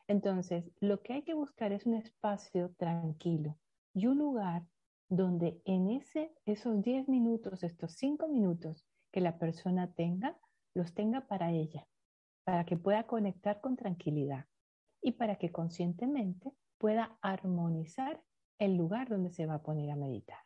Entonces, 0.09 0.71
lo 0.81 1.03
que 1.03 1.15
hay 1.15 1.23
que 1.23 1.33
buscar 1.33 1.73
es 1.73 1.87
un 1.87 1.95
espacio 1.95 2.75
tranquilo 2.77 3.57
y 3.95 4.07
un 4.07 4.19
lugar 4.19 4.67
donde 5.09 5.63
en 5.65 5.89
ese, 5.89 6.35
esos 6.45 6.83
10 6.83 7.09
minutos, 7.09 7.63
estos 7.63 7.93
5 7.93 8.29
minutos 8.29 8.87
que 9.11 9.21
la 9.21 9.39
persona 9.39 9.93
tenga, 9.95 10.37
los 10.75 10.93
tenga 10.93 11.23
para 11.29 11.53
ella, 11.53 11.87
para 12.45 12.67
que 12.67 12.77
pueda 12.77 13.07
conectar 13.07 13.61
con 13.61 13.77
tranquilidad 13.77 14.47
y 15.01 15.13
para 15.13 15.37
que 15.37 15.53
conscientemente 15.53 16.53
pueda 16.79 17.17
armonizar 17.23 18.23
el 18.59 18.77
lugar 18.77 19.09
donde 19.09 19.31
se 19.31 19.47
va 19.47 19.55
a 19.55 19.63
poner 19.63 19.91
a 19.91 19.97
meditar. 19.97 20.44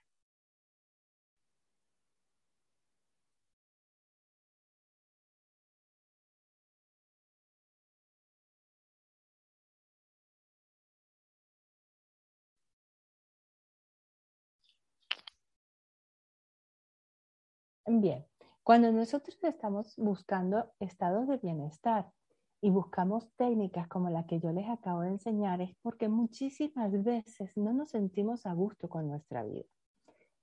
Bien, 17.91 18.27
cuando 18.65 18.93
nosotros 18.93 19.39
estamos 19.43 19.97
buscando 19.97 20.71
estados 20.79 21.27
de 21.27 21.39
bienestar 21.39 22.13
y 22.61 22.69
buscamos 22.69 23.33
técnicas 23.37 23.89
como 23.89 24.11
la 24.11 24.27
que 24.27 24.41
yo 24.41 24.53
les 24.53 24.69
acabo 24.69 25.01
de 25.01 25.09
enseñar, 25.09 25.63
es 25.63 25.75
porque 25.81 26.11
muchísimas 26.11 27.03
veces 27.03 27.57
no 27.57 27.73
nos 27.73 27.89
sentimos 27.89 28.45
a 28.45 28.53
gusto 28.53 28.91
con 28.91 29.09
nuestra 29.09 29.43
vida. 29.43 29.65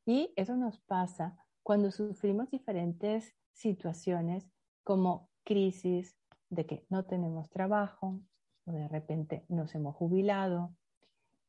Y 0.07 0.33
eso 0.35 0.55
nos 0.55 0.79
pasa 0.79 1.37
cuando 1.61 1.91
sufrimos 1.91 2.49
diferentes 2.49 3.35
situaciones 3.53 4.49
como 4.83 5.29
crisis 5.43 6.17
de 6.49 6.65
que 6.65 6.87
no 6.89 7.05
tenemos 7.05 7.51
trabajo 7.51 8.19
o 8.65 8.71
de 8.71 8.87
repente 8.87 9.45
nos 9.49 9.75
hemos 9.75 9.95
jubilado 9.95 10.73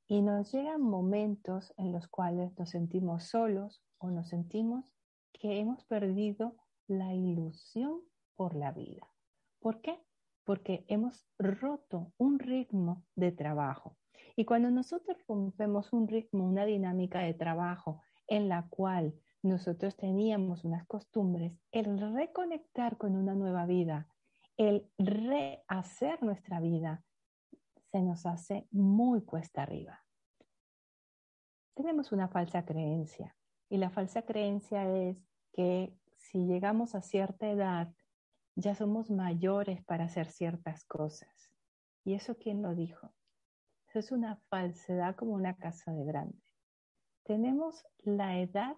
y 0.07 0.21
nos 0.21 0.53
llegan 0.53 0.83
momentos 0.83 1.73
en 1.79 1.93
los 1.93 2.07
cuales 2.07 2.53
nos 2.59 2.69
sentimos 2.69 3.25
solos 3.25 3.83
o 3.97 4.11
nos 4.11 4.29
sentimos 4.29 4.96
que 5.39 5.59
hemos 5.59 5.85
perdido 5.85 6.57
la 6.87 7.15
ilusión 7.15 8.01
por 8.37 8.55
la 8.55 8.73
vida. 8.73 9.11
¿Por 9.61 9.81
qué? 9.81 10.03
Porque 10.45 10.85
hemos 10.89 11.27
roto 11.39 12.13
un 12.19 12.39
ritmo 12.39 13.05
de 13.15 13.33
trabajo. 13.33 13.97
Y 14.37 14.45
cuando 14.45 14.71
nosotros 14.71 15.17
rompemos 15.27 15.93
un 15.93 16.09
ritmo, 16.09 16.47
una 16.47 16.65
dinámica 16.65 17.21
de 17.21 17.35
trabajo 17.35 18.03
en 18.29 18.49
la 18.49 18.69
cual 18.69 19.15
nosotros 19.43 19.97
teníamos 19.97 20.65
unas 20.65 20.87
costumbres, 20.87 21.59
el 21.71 21.99
reconectar 21.99 22.97
con 22.97 23.17
una 23.17 23.35
nueva 23.35 23.67
vida, 23.67 24.09
el 24.57 24.91
rehacer 24.99 26.23
nuestra 26.23 26.61
vida, 26.61 27.05
se 27.91 28.03
nos 28.03 28.27
hace 28.27 28.67
muy 28.71 29.23
cuesta 29.23 29.63
arriba. 29.63 30.03
Tenemos 31.75 32.11
una 32.13 32.29
falsa 32.29 32.65
creencia 32.65 33.36
y 33.69 33.79
la 33.79 33.91
falsa 33.91 34.23
creencia 34.23 34.89
es 34.93 35.17
que 35.53 35.97
si 36.17 36.47
llegamos 36.47 36.95
a 36.95 37.03
cierta 37.03 37.51
edad, 37.51 37.93
ya 38.55 38.75
somos 38.75 39.11
mayores 39.11 39.85
para 39.85 40.05
hacer 40.05 40.31
ciertas 40.31 40.85
cosas. 40.85 41.51
¿Y 42.05 42.15
eso 42.15 42.37
quién 42.37 42.63
lo 42.63 42.75
dijo? 42.75 43.13
Eso 43.89 43.99
es 43.99 44.13
una 44.13 44.37
falsedad 44.49 45.17
como 45.17 45.33
una 45.33 45.57
casa 45.57 45.93
de 45.93 46.05
grande. 46.05 46.43
Tenemos 47.25 47.85
la 47.99 48.39
edad 48.39 48.77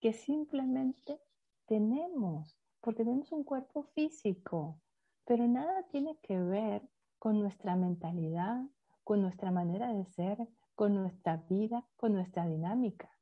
que 0.00 0.12
simplemente 0.12 1.20
tenemos, 1.66 2.56
porque 2.80 3.04
tenemos 3.04 3.32
un 3.32 3.44
cuerpo 3.44 3.82
físico, 3.94 4.80
pero 5.24 5.46
nada 5.48 5.82
tiene 5.90 6.18
que 6.22 6.40
ver 6.40 6.88
con 7.18 7.40
nuestra 7.40 7.74
mentalidad, 7.74 8.62
con 9.02 9.22
nuestra 9.22 9.50
manera 9.50 9.92
de 9.92 10.04
ser, 10.06 10.38
con 10.74 10.94
nuestra 10.94 11.38
vida, 11.48 11.84
con 11.96 12.12
nuestra 12.12 12.46
dinámica. 12.46 13.15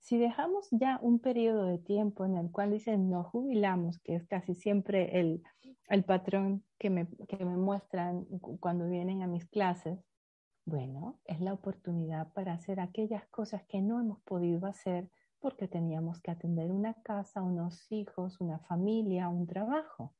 Si 0.00 0.18
dejamos 0.18 0.68
ya 0.70 0.98
un 1.02 1.20
periodo 1.20 1.64
de 1.64 1.78
tiempo 1.78 2.24
en 2.24 2.36
el 2.36 2.50
cual 2.50 2.72
dicen 2.72 3.10
no 3.10 3.22
jubilamos, 3.22 4.00
que 4.00 4.16
es 4.16 4.26
casi 4.26 4.54
siempre 4.54 5.20
el, 5.20 5.42
patrón 6.04 6.64
que 6.78 6.90
me, 6.90 7.06
que 7.28 7.44
me 7.44 7.56
muestran 7.56 8.24
cuando 8.58 8.88
vienen 8.88 9.22
a 9.22 9.26
mis 9.26 9.46
clases, 9.46 9.98
bueno, 10.64 11.18
es 11.24 11.40
la 11.40 11.52
oportunidad 11.52 12.32
para 12.32 12.54
hacer 12.54 12.80
aquellas 12.80 13.26
cosas 13.28 13.62
que 13.68 13.82
no 13.82 14.00
hemos 14.00 14.20
podido 14.22 14.66
hacer 14.66 15.10
porque 15.38 15.68
teníamos 15.68 16.20
que 16.20 16.30
atender 16.30 16.70
una 16.70 16.94
casa, 17.02 17.42
unos 17.42 17.90
hijos, 17.90 18.40
una 18.40 18.58
familia, 18.60 19.28
un 19.28 19.46
trabajo. 19.46 20.14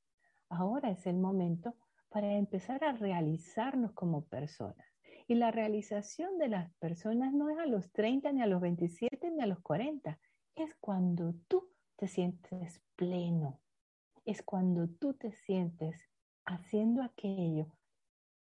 Ahora 0.49 0.91
es 0.91 1.07
el 1.07 1.17
momento 1.17 1.77
para 2.09 2.35
empezar 2.35 2.83
a 2.85 2.93
realizarnos 2.93 3.93
como 3.93 4.25
personas. 4.25 4.90
Y 5.31 5.37
la 5.37 5.53
realización 5.53 6.39
de 6.39 6.49
las 6.49 6.75
personas 6.81 7.33
no 7.33 7.51
es 7.51 7.59
a 7.61 7.67
los 7.67 7.93
30, 7.93 8.33
ni 8.33 8.43
a 8.43 8.49
los 8.49 8.61
27, 8.61 9.31
ni 9.31 9.41
a 9.41 9.47
los 9.47 9.61
40. 9.61 10.19
Es 10.57 10.75
cuando 10.81 11.35
tú 11.47 11.71
te 11.95 12.09
sientes 12.09 12.83
pleno. 12.97 13.61
Es 14.25 14.43
cuando 14.43 14.89
tú 14.89 15.15
te 15.15 15.31
sientes 15.31 16.11
haciendo 16.47 17.05
aquello 17.05 17.69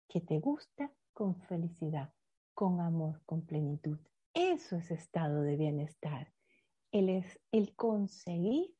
que 0.08 0.20
te 0.20 0.40
gusta 0.40 0.90
con 1.12 1.40
felicidad, 1.42 2.12
con 2.54 2.80
amor, 2.80 3.22
con 3.24 3.46
plenitud. 3.46 4.00
Eso 4.34 4.74
es 4.74 4.90
estado 4.90 5.42
de 5.42 5.56
bienestar. 5.56 6.32
El, 6.90 7.08
es, 7.08 7.38
el 7.52 7.72
conseguir 7.76 8.74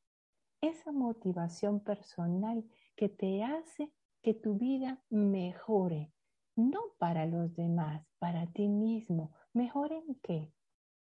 esa 0.61 0.91
motivación 0.91 1.79
personal 1.79 2.65
que 2.97 3.09
te 3.09 3.45
hace 3.45 3.93
que 4.21 4.35
tu 4.35 4.59
vida 4.59 5.01
mejore, 5.11 6.11
no 6.57 6.81
para 6.99 7.27
los 7.27 7.55
demás, 7.55 8.07
para 8.19 8.47
ti 8.47 8.69
mismo. 8.69 9.33
¿Mejor 9.53 9.93
en 9.93 10.15
qué? 10.23 10.53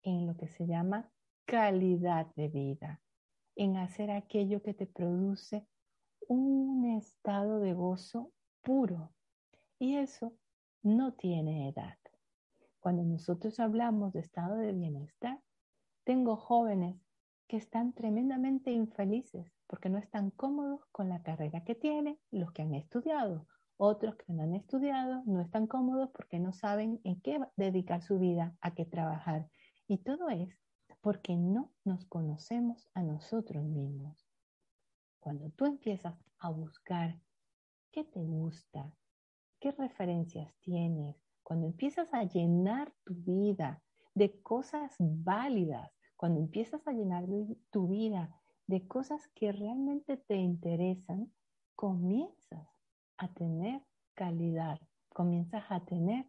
En 0.03 0.27
lo 0.27 0.37
que 0.37 0.49
se 0.49 0.67
llama 0.67 1.11
calidad 1.45 2.27
de 2.35 2.49
vida, 2.49 3.01
en 3.57 3.77
hacer 3.77 4.11
aquello 4.11 4.63
que 4.63 4.75
te 4.75 4.87
produce 4.87 5.67
un 6.29 6.85
estado 6.97 7.61
de 7.61 7.75
gozo 7.75 8.33
puro. 8.63 9.13
Y 9.79 9.97
eso 9.97 10.33
no 10.83 11.13
tiene 11.15 11.69
edad. 11.69 11.99
Cuando 12.81 13.05
nosotros 13.05 13.61
hablamos 13.61 14.13
de 14.13 14.21
estado 14.21 14.57
de 14.57 14.73
bienestar, 14.73 15.41
tengo 16.05 16.37
jóvenes 16.37 16.97
que 17.47 17.57
están 17.57 17.93
tremendamente 17.93 18.73
infelices 18.73 19.53
porque 19.67 19.89
no 19.89 19.99
están 19.99 20.31
cómodos 20.31 20.81
con 20.91 21.09
la 21.09 21.23
carrera 21.23 21.65
que 21.65 21.75
tienen, 21.75 22.19
los 22.31 22.53
que 22.53 22.63
han 22.63 22.75
estudiado. 22.75 23.47
Otros 23.85 24.15
que 24.15 24.33
no 24.33 24.45
han 24.45 24.55
estudiado 24.55 25.25
no 25.27 25.41
están 25.41 25.67
cómodos 25.67 26.09
porque 26.11 26.39
no 26.39 26.53
saben 26.53 27.01
en 27.03 27.21
qué 27.21 27.41
dedicar 27.57 28.01
su 28.01 28.21
vida, 28.21 28.57
a 28.61 28.77
qué 28.77 28.85
trabajar. 28.85 29.49
Y 29.89 29.99
todo 29.99 30.29
es 30.29 30.57
porque 31.01 31.37
no 31.37 31.73
nos 31.85 32.05
conocemos 32.05 32.89
a 32.95 33.03
nosotros 33.03 33.65
mismos. 33.65 34.25
Cuando 35.19 35.51
tú 35.51 35.67
empiezas 35.67 36.15
a 36.39 36.51
buscar 36.51 37.19
qué 37.91 38.05
te 38.05 38.23
gusta, 38.23 38.95
qué 39.59 39.73
referencias 39.73 40.55
tienes, 40.61 41.17
cuando 41.43 41.67
empiezas 41.67 42.15
a 42.15 42.23
llenar 42.23 42.93
tu 43.03 43.15
vida 43.15 43.83
de 44.15 44.41
cosas 44.43 44.95
válidas, 45.01 45.91
cuando 46.15 46.39
empiezas 46.39 46.87
a 46.87 46.93
llenar 46.93 47.25
tu 47.73 47.89
vida 47.89 48.33
de 48.69 48.87
cosas 48.87 49.27
que 49.35 49.51
realmente 49.51 50.19
te 50.19 50.37
interesan, 50.37 51.33
comienzas 51.75 52.72
a 53.17 53.29
tener 53.29 53.83
calidad, 54.15 54.81
comienzas 55.09 55.65
a 55.69 55.85
tener 55.85 56.27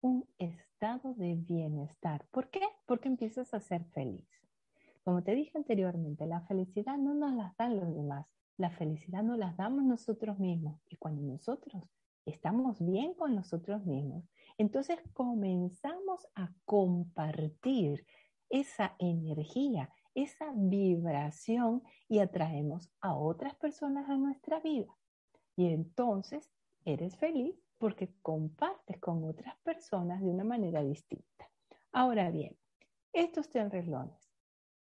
un 0.00 0.26
estado 0.38 1.14
de 1.14 1.34
bienestar. 1.34 2.26
¿Por 2.30 2.50
qué? 2.50 2.62
Porque 2.86 3.08
empiezas 3.08 3.54
a 3.54 3.60
ser 3.60 3.84
feliz. 3.86 4.28
Como 5.02 5.22
te 5.22 5.34
dije 5.34 5.56
anteriormente, 5.56 6.26
la 6.26 6.40
felicidad 6.42 6.96
no 6.96 7.14
nos 7.14 7.34
la 7.34 7.54
dan 7.58 7.76
los 7.78 7.94
demás, 7.94 8.26
la 8.56 8.70
felicidad 8.70 9.22
nos 9.22 9.38
la 9.38 9.52
damos 9.52 9.84
nosotros 9.84 10.38
mismos. 10.38 10.80
Y 10.88 10.96
cuando 10.96 11.22
nosotros 11.22 11.82
estamos 12.24 12.84
bien 12.84 13.14
con 13.14 13.34
nosotros 13.34 13.84
mismos, 13.84 14.24
entonces 14.56 14.98
comenzamos 15.12 16.26
a 16.34 16.52
compartir 16.64 18.06
esa 18.48 18.94
energía, 18.98 19.90
esa 20.14 20.52
vibración 20.54 21.82
y 22.08 22.20
atraemos 22.20 22.90
a 23.00 23.14
otras 23.14 23.54
personas 23.56 24.08
a 24.08 24.16
nuestra 24.16 24.60
vida. 24.60 24.94
Y 25.56 25.66
entonces 25.68 26.50
eres 26.84 27.16
feliz 27.16 27.54
porque 27.78 28.14
compartes 28.22 28.98
con 28.98 29.24
otras 29.24 29.56
personas 29.62 30.20
de 30.20 30.28
una 30.28 30.44
manera 30.44 30.82
distinta. 30.82 31.50
Ahora 31.92 32.30
bien, 32.30 32.56
estos 33.12 33.48
tres 33.48 33.70
renglones, 33.70 34.30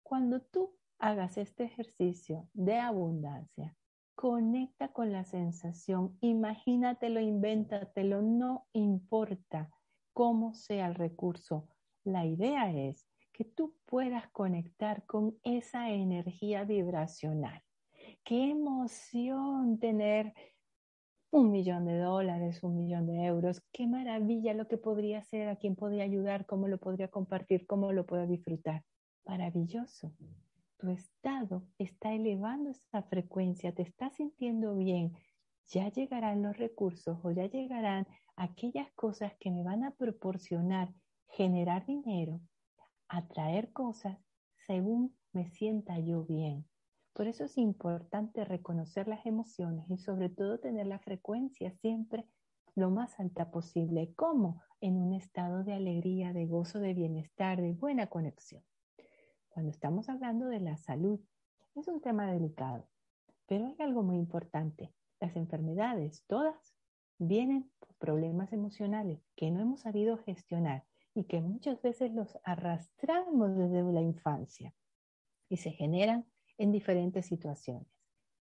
cuando 0.03 0.41
tú 0.41 0.77
hagas 0.99 1.37
este 1.39 1.65
ejercicio 1.65 2.49
de 2.53 2.79
abundancia, 2.79 3.77
conecta 4.15 4.93
con 4.93 5.13
la 5.13 5.25
sensación, 5.25 6.17
imagínatelo, 6.21 7.21
invéntatelo, 7.21 8.23
no 8.23 8.67
importa 8.73 9.71
cómo 10.13 10.55
sea 10.55 10.87
el 10.87 10.95
recurso. 10.95 11.69
La 12.05 12.25
idea 12.25 12.71
es 12.71 13.07
que 13.33 13.45
tú 13.45 13.75
puedas 13.87 14.29
conectar 14.31 15.05
con 15.07 15.37
esa 15.43 15.91
energía 15.91 16.65
vibracional. 16.65 17.63
Qué 18.25 18.51
emoción 18.51 19.79
tener 19.79 20.35
un 21.31 21.51
millón 21.51 21.85
de 21.85 21.99
dólares, 21.99 22.63
un 22.63 22.77
millón 22.77 23.07
de 23.07 23.25
euros. 23.25 23.61
Qué 23.73 23.87
maravilla 23.87 24.55
lo 24.55 24.67
que 24.67 24.79
podría 24.79 25.23
ser, 25.23 25.49
a 25.49 25.57
quién 25.57 25.77
podría 25.77 26.05
ayudar, 26.05 26.47
cómo 26.47 26.69
lo 26.69 26.79
podría 26.79 27.09
compartir, 27.09 27.67
cómo 27.67 27.93
lo 27.93 28.07
puedo 28.07 28.27
disfrutar. 28.27 28.85
Maravilloso. 29.27 30.15
Tu 30.79 30.91
estado 30.91 31.67
está 31.79 32.13
elevando 32.13 32.71
esa 32.71 33.03
frecuencia, 33.03 33.75
te 33.75 33.83
estás 33.83 34.15
sintiendo 34.15 34.75
bien. 34.77 35.13
Ya 35.69 35.91
llegarán 35.91 36.43
los 36.43 36.57
recursos 36.57 37.19
o 37.23 37.31
ya 37.31 37.47
llegarán 37.47 38.07
aquellas 38.37 38.91
cosas 38.95 39.33
que 39.39 39.51
me 39.51 39.63
van 39.63 39.85
a 39.85 39.93
proporcionar 39.93 40.93
generar 41.29 41.87
dinero 41.87 42.41
atraer 43.09 43.73
cosas 43.73 44.19
según 44.67 45.17
me 45.33 45.49
sienta 45.51 45.99
yo 45.99 46.25
bien. 46.25 46.67
Por 47.15 47.29
eso 47.29 47.45
es 47.45 47.57
importante 47.59 48.45
reconocer 48.45 49.07
las 49.07 49.25
emociones 49.25 49.89
y 49.89 49.99
sobre 49.99 50.29
todo 50.29 50.59
tener 50.59 50.89
la 50.89 50.99
frecuencia 50.99 51.71
siempre 51.71 52.27
lo 52.75 52.91
más 52.91 53.19
alta 53.21 53.53
posible. 53.53 54.13
como 54.15 54.61
En 54.81 54.97
un 54.97 55.15
estado 55.15 55.63
de 55.63 55.75
alegría, 55.75 56.33
de 56.33 56.47
gozo, 56.47 56.81
de 56.81 56.93
bienestar, 56.93 57.63
de 57.63 57.73
buena 57.73 58.09
conexión. 58.09 58.65
Cuando 59.49 59.71
estamos 59.71 60.09
hablando 60.09 60.47
de 60.47 60.59
la 60.59 60.77
salud, 60.77 61.21
es 61.77 61.87
un 61.87 62.01
tema 62.01 62.31
delicado, 62.31 62.89
pero 63.47 63.67
hay 63.67 63.77
algo 63.79 64.03
muy 64.03 64.17
importante. 64.17 64.93
Las 65.21 65.37
enfermedades, 65.37 66.25
todas, 66.27 66.75
vienen 67.19 67.71
por 67.79 67.95
problemas 67.95 68.53
emocionales 68.53 69.25
que 69.37 69.53
no 69.53 69.61
hemos 69.61 69.83
sabido 69.83 70.19
gestionar 70.19 70.85
y 71.15 71.25
que 71.25 71.41
muchas 71.41 71.81
veces 71.81 72.13
los 72.13 72.37
arrastramos 72.43 73.57
desde 73.57 73.85
la 73.85 74.03
infancia 74.03 74.75
y 75.49 75.59
se 75.59 75.71
generan 75.71 76.27
en 76.59 76.73
diferentes 76.73 77.27
situaciones. 77.27 77.89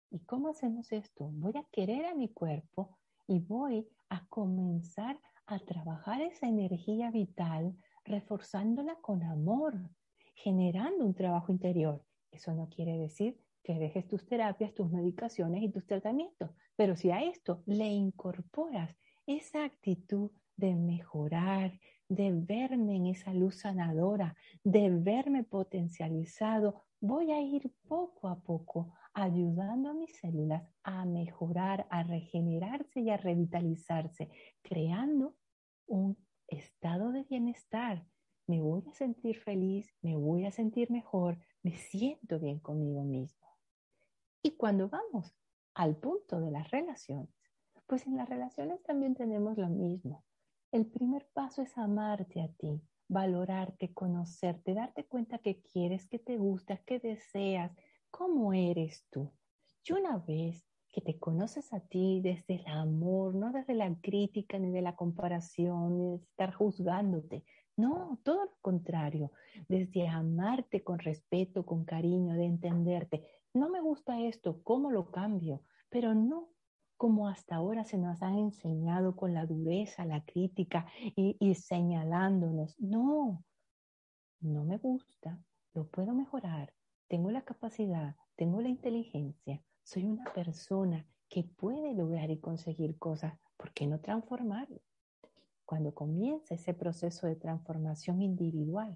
¿Y 0.09 0.19
cómo 0.19 0.49
hacemos 0.49 0.91
esto? 0.91 1.29
Voy 1.31 1.53
a 1.55 1.65
querer 1.71 2.05
a 2.05 2.15
mi 2.15 2.29
cuerpo 2.29 2.97
y 3.27 3.39
voy 3.39 3.87
a 4.09 4.25
comenzar 4.27 5.19
a 5.45 5.59
trabajar 5.59 6.21
esa 6.21 6.47
energía 6.47 7.11
vital, 7.11 7.75
reforzándola 8.03 8.95
con 9.01 9.23
amor, 9.23 9.89
generando 10.35 11.05
un 11.05 11.13
trabajo 11.13 11.51
interior. 11.51 12.03
Eso 12.31 12.53
no 12.53 12.69
quiere 12.69 12.97
decir 12.97 13.39
que 13.63 13.75
dejes 13.75 14.07
tus 14.07 14.25
terapias, 14.25 14.73
tus 14.73 14.89
medicaciones 14.89 15.63
y 15.63 15.69
tus 15.69 15.85
tratamientos, 15.85 16.49
pero 16.75 16.95
si 16.95 17.11
a 17.11 17.23
esto 17.23 17.63
le 17.65 17.87
incorporas 17.87 18.97
esa 19.27 19.63
actitud 19.63 20.31
de 20.57 20.75
mejorar, 20.75 21.79
de 22.11 22.33
verme 22.33 22.97
en 22.97 23.05
esa 23.05 23.33
luz 23.33 23.61
sanadora, 23.61 24.35
de 24.65 24.89
verme 24.89 25.45
potencializado, 25.45 26.83
voy 26.99 27.31
a 27.31 27.39
ir 27.39 27.71
poco 27.87 28.27
a 28.27 28.37
poco 28.37 28.93
ayudando 29.13 29.89
a 29.89 29.93
mis 29.93 30.17
células 30.19 30.61
a 30.83 31.05
mejorar, 31.05 31.87
a 31.89 32.03
regenerarse 32.03 32.99
y 32.99 33.09
a 33.09 33.15
revitalizarse, 33.15 34.29
creando 34.61 35.35
un 35.87 36.17
estado 36.49 37.13
de 37.13 37.23
bienestar. 37.23 38.05
Me 38.45 38.59
voy 38.59 38.83
a 38.89 38.93
sentir 38.93 39.37
feliz, 39.37 39.95
me 40.01 40.17
voy 40.17 40.45
a 40.45 40.51
sentir 40.51 40.91
mejor, 40.91 41.39
me 41.63 41.77
siento 41.77 42.39
bien 42.39 42.59
conmigo 42.59 43.03
mismo. 43.03 43.47
Y 44.43 44.57
cuando 44.57 44.89
vamos 44.89 45.33
al 45.75 45.95
punto 45.95 46.41
de 46.41 46.51
las 46.51 46.69
relaciones, 46.71 47.29
pues 47.87 48.05
en 48.05 48.17
las 48.17 48.27
relaciones 48.27 48.83
también 48.83 49.15
tenemos 49.15 49.57
lo 49.57 49.69
mismo. 49.69 50.25
El 50.71 50.85
primer 50.85 51.27
paso 51.33 51.61
es 51.61 51.77
amarte 51.77 52.41
a 52.41 52.47
ti, 52.47 52.81
valorarte, 53.09 53.93
conocerte, 53.93 54.73
darte 54.73 55.05
cuenta 55.05 55.39
que 55.39 55.61
quieres, 55.61 56.07
que 56.07 56.17
te 56.17 56.37
gusta, 56.37 56.77
que 56.77 56.97
deseas, 56.97 57.75
cómo 58.09 58.53
eres 58.53 59.05
tú. 59.09 59.33
Y 59.83 59.91
una 59.91 60.17
vez 60.19 60.65
que 60.89 61.01
te 61.01 61.19
conoces 61.19 61.73
a 61.73 61.81
ti 61.81 62.21
desde 62.23 62.55
el 62.55 62.67
amor, 62.67 63.35
no 63.35 63.51
desde 63.51 63.73
la 63.73 63.93
crítica, 63.99 64.59
ni 64.59 64.71
de 64.71 64.81
la 64.81 64.95
comparación, 64.95 65.97
ni 65.97 66.09
de 66.11 66.23
estar 66.23 66.53
juzgándote. 66.53 67.43
No, 67.75 68.21
todo 68.23 68.45
lo 68.45 68.51
contrario, 68.61 69.33
desde 69.67 70.07
amarte 70.07 70.85
con 70.85 70.99
respeto, 70.99 71.65
con 71.65 71.83
cariño, 71.83 72.35
de 72.35 72.45
entenderte. 72.45 73.27
No 73.53 73.69
me 73.69 73.81
gusta 73.81 74.21
esto, 74.21 74.63
¿cómo 74.63 74.89
lo 74.89 75.11
cambio? 75.11 75.63
Pero 75.89 76.13
no 76.13 76.47
como 77.01 77.27
hasta 77.27 77.55
ahora 77.55 77.83
se 77.83 77.97
nos 77.97 78.21
ha 78.21 78.29
enseñado 78.29 79.15
con 79.15 79.33
la 79.33 79.47
dureza, 79.47 80.05
la 80.05 80.23
crítica 80.23 80.85
y, 81.15 81.35
y 81.39 81.55
señalándonos. 81.55 82.79
No, 82.79 83.43
no 84.39 84.63
me 84.65 84.77
gusta, 84.77 85.43
lo 85.73 85.87
puedo 85.87 86.13
mejorar, 86.13 86.75
tengo 87.07 87.31
la 87.31 87.41
capacidad, 87.41 88.15
tengo 88.35 88.61
la 88.61 88.69
inteligencia, 88.69 89.63
soy 89.81 90.05
una 90.05 90.25
persona 90.25 91.07
que 91.27 91.43
puede 91.43 91.95
lograr 91.95 92.29
y 92.29 92.37
conseguir 92.37 92.99
cosas, 92.99 93.33
¿por 93.57 93.73
qué 93.73 93.87
no 93.87 93.99
transformarlo? 93.99 94.79
Cuando 95.65 95.95
comienza 95.95 96.53
ese 96.53 96.75
proceso 96.75 97.25
de 97.25 97.35
transformación 97.35 98.21
individual, 98.21 98.95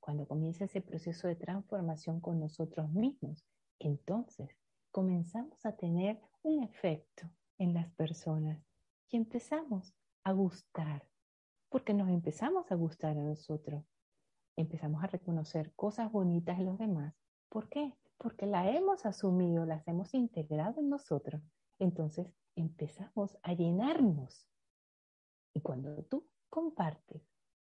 cuando 0.00 0.26
comienza 0.26 0.64
ese 0.64 0.80
proceso 0.80 1.28
de 1.28 1.36
transformación 1.36 2.20
con 2.20 2.40
nosotros 2.40 2.90
mismos, 2.90 3.46
entonces 3.78 4.50
comenzamos 4.96 5.66
a 5.66 5.76
tener 5.76 6.18
un 6.42 6.62
efecto 6.62 7.28
en 7.58 7.74
las 7.74 7.92
personas 7.96 8.58
y 9.10 9.18
empezamos 9.18 9.92
a 10.24 10.32
gustar, 10.32 11.06
porque 11.68 11.92
nos 11.92 12.08
empezamos 12.08 12.72
a 12.72 12.76
gustar 12.76 13.18
a 13.18 13.22
nosotros. 13.22 13.84
Empezamos 14.56 15.04
a 15.04 15.08
reconocer 15.08 15.74
cosas 15.74 16.10
bonitas 16.10 16.58
en 16.58 16.64
los 16.64 16.78
demás. 16.78 17.14
¿Por 17.50 17.68
qué? 17.68 17.94
porque 18.16 18.46
la 18.46 18.70
hemos 18.70 19.04
asumido, 19.04 19.66
las 19.66 19.86
hemos 19.86 20.14
integrado 20.14 20.80
en 20.80 20.88
nosotros. 20.88 21.42
Entonces 21.78 22.32
empezamos 22.54 23.36
a 23.42 23.52
llenarnos. 23.52 24.48
Y 25.52 25.60
cuando 25.60 26.04
tú 26.04 26.26
compartes, 26.48 27.22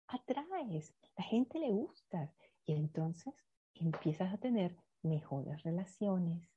atraes, 0.07 0.95
la 1.15 1.23
gente 1.23 1.59
le 1.59 1.69
gusta 1.69 2.33
y 2.65 2.73
entonces 2.73 3.35
empiezas 3.75 4.33
a 4.33 4.39
tener 4.39 4.75
mejores 5.03 5.61
relaciones 5.61 6.51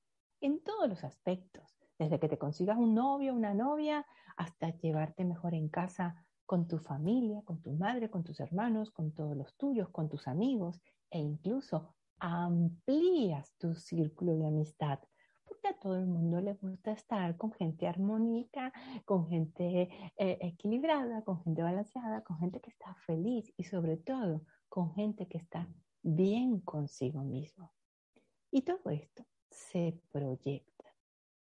en 0.44 0.60
todos 0.60 0.90
los 0.90 1.04
aspectos, 1.04 1.74
desde 1.98 2.20
que 2.20 2.28
te 2.28 2.36
consigas 2.36 2.76
un 2.76 2.94
novio, 2.94 3.32
una 3.32 3.54
novia, 3.54 4.04
hasta 4.36 4.76
llevarte 4.76 5.24
mejor 5.24 5.54
en 5.54 5.70
casa 5.70 6.22
con 6.44 6.68
tu 6.68 6.78
familia, 6.78 7.40
con 7.46 7.62
tu 7.62 7.72
madre, 7.72 8.10
con 8.10 8.24
tus 8.24 8.40
hermanos, 8.40 8.90
con 8.90 9.12
todos 9.12 9.34
los 9.34 9.56
tuyos, 9.56 9.88
con 9.88 10.10
tus 10.10 10.28
amigos 10.28 10.82
e 11.10 11.18
incluso 11.18 11.94
amplías 12.18 13.54
tu 13.56 13.74
círculo 13.74 14.36
de 14.36 14.46
amistad, 14.46 14.98
porque 15.46 15.68
a 15.68 15.78
todo 15.78 15.96
el 15.96 16.06
mundo 16.06 16.42
le 16.42 16.52
gusta 16.52 16.92
estar 16.92 17.38
con 17.38 17.50
gente 17.52 17.88
armónica, 17.88 18.70
con 19.06 19.26
gente 19.26 19.88
eh, 20.18 20.38
equilibrada, 20.42 21.22
con 21.22 21.42
gente 21.42 21.62
balanceada, 21.62 22.22
con 22.22 22.38
gente 22.38 22.60
que 22.60 22.68
está 22.68 22.94
feliz 23.06 23.50
y 23.56 23.64
sobre 23.64 23.96
todo 23.96 24.42
con 24.68 24.92
gente 24.92 25.26
que 25.26 25.38
está 25.38 25.66
bien 26.02 26.60
consigo 26.60 27.22
mismo. 27.22 27.72
Y 28.50 28.60
todo 28.60 28.90
esto 28.90 29.24
se 29.54 30.00
proyecta 30.10 30.84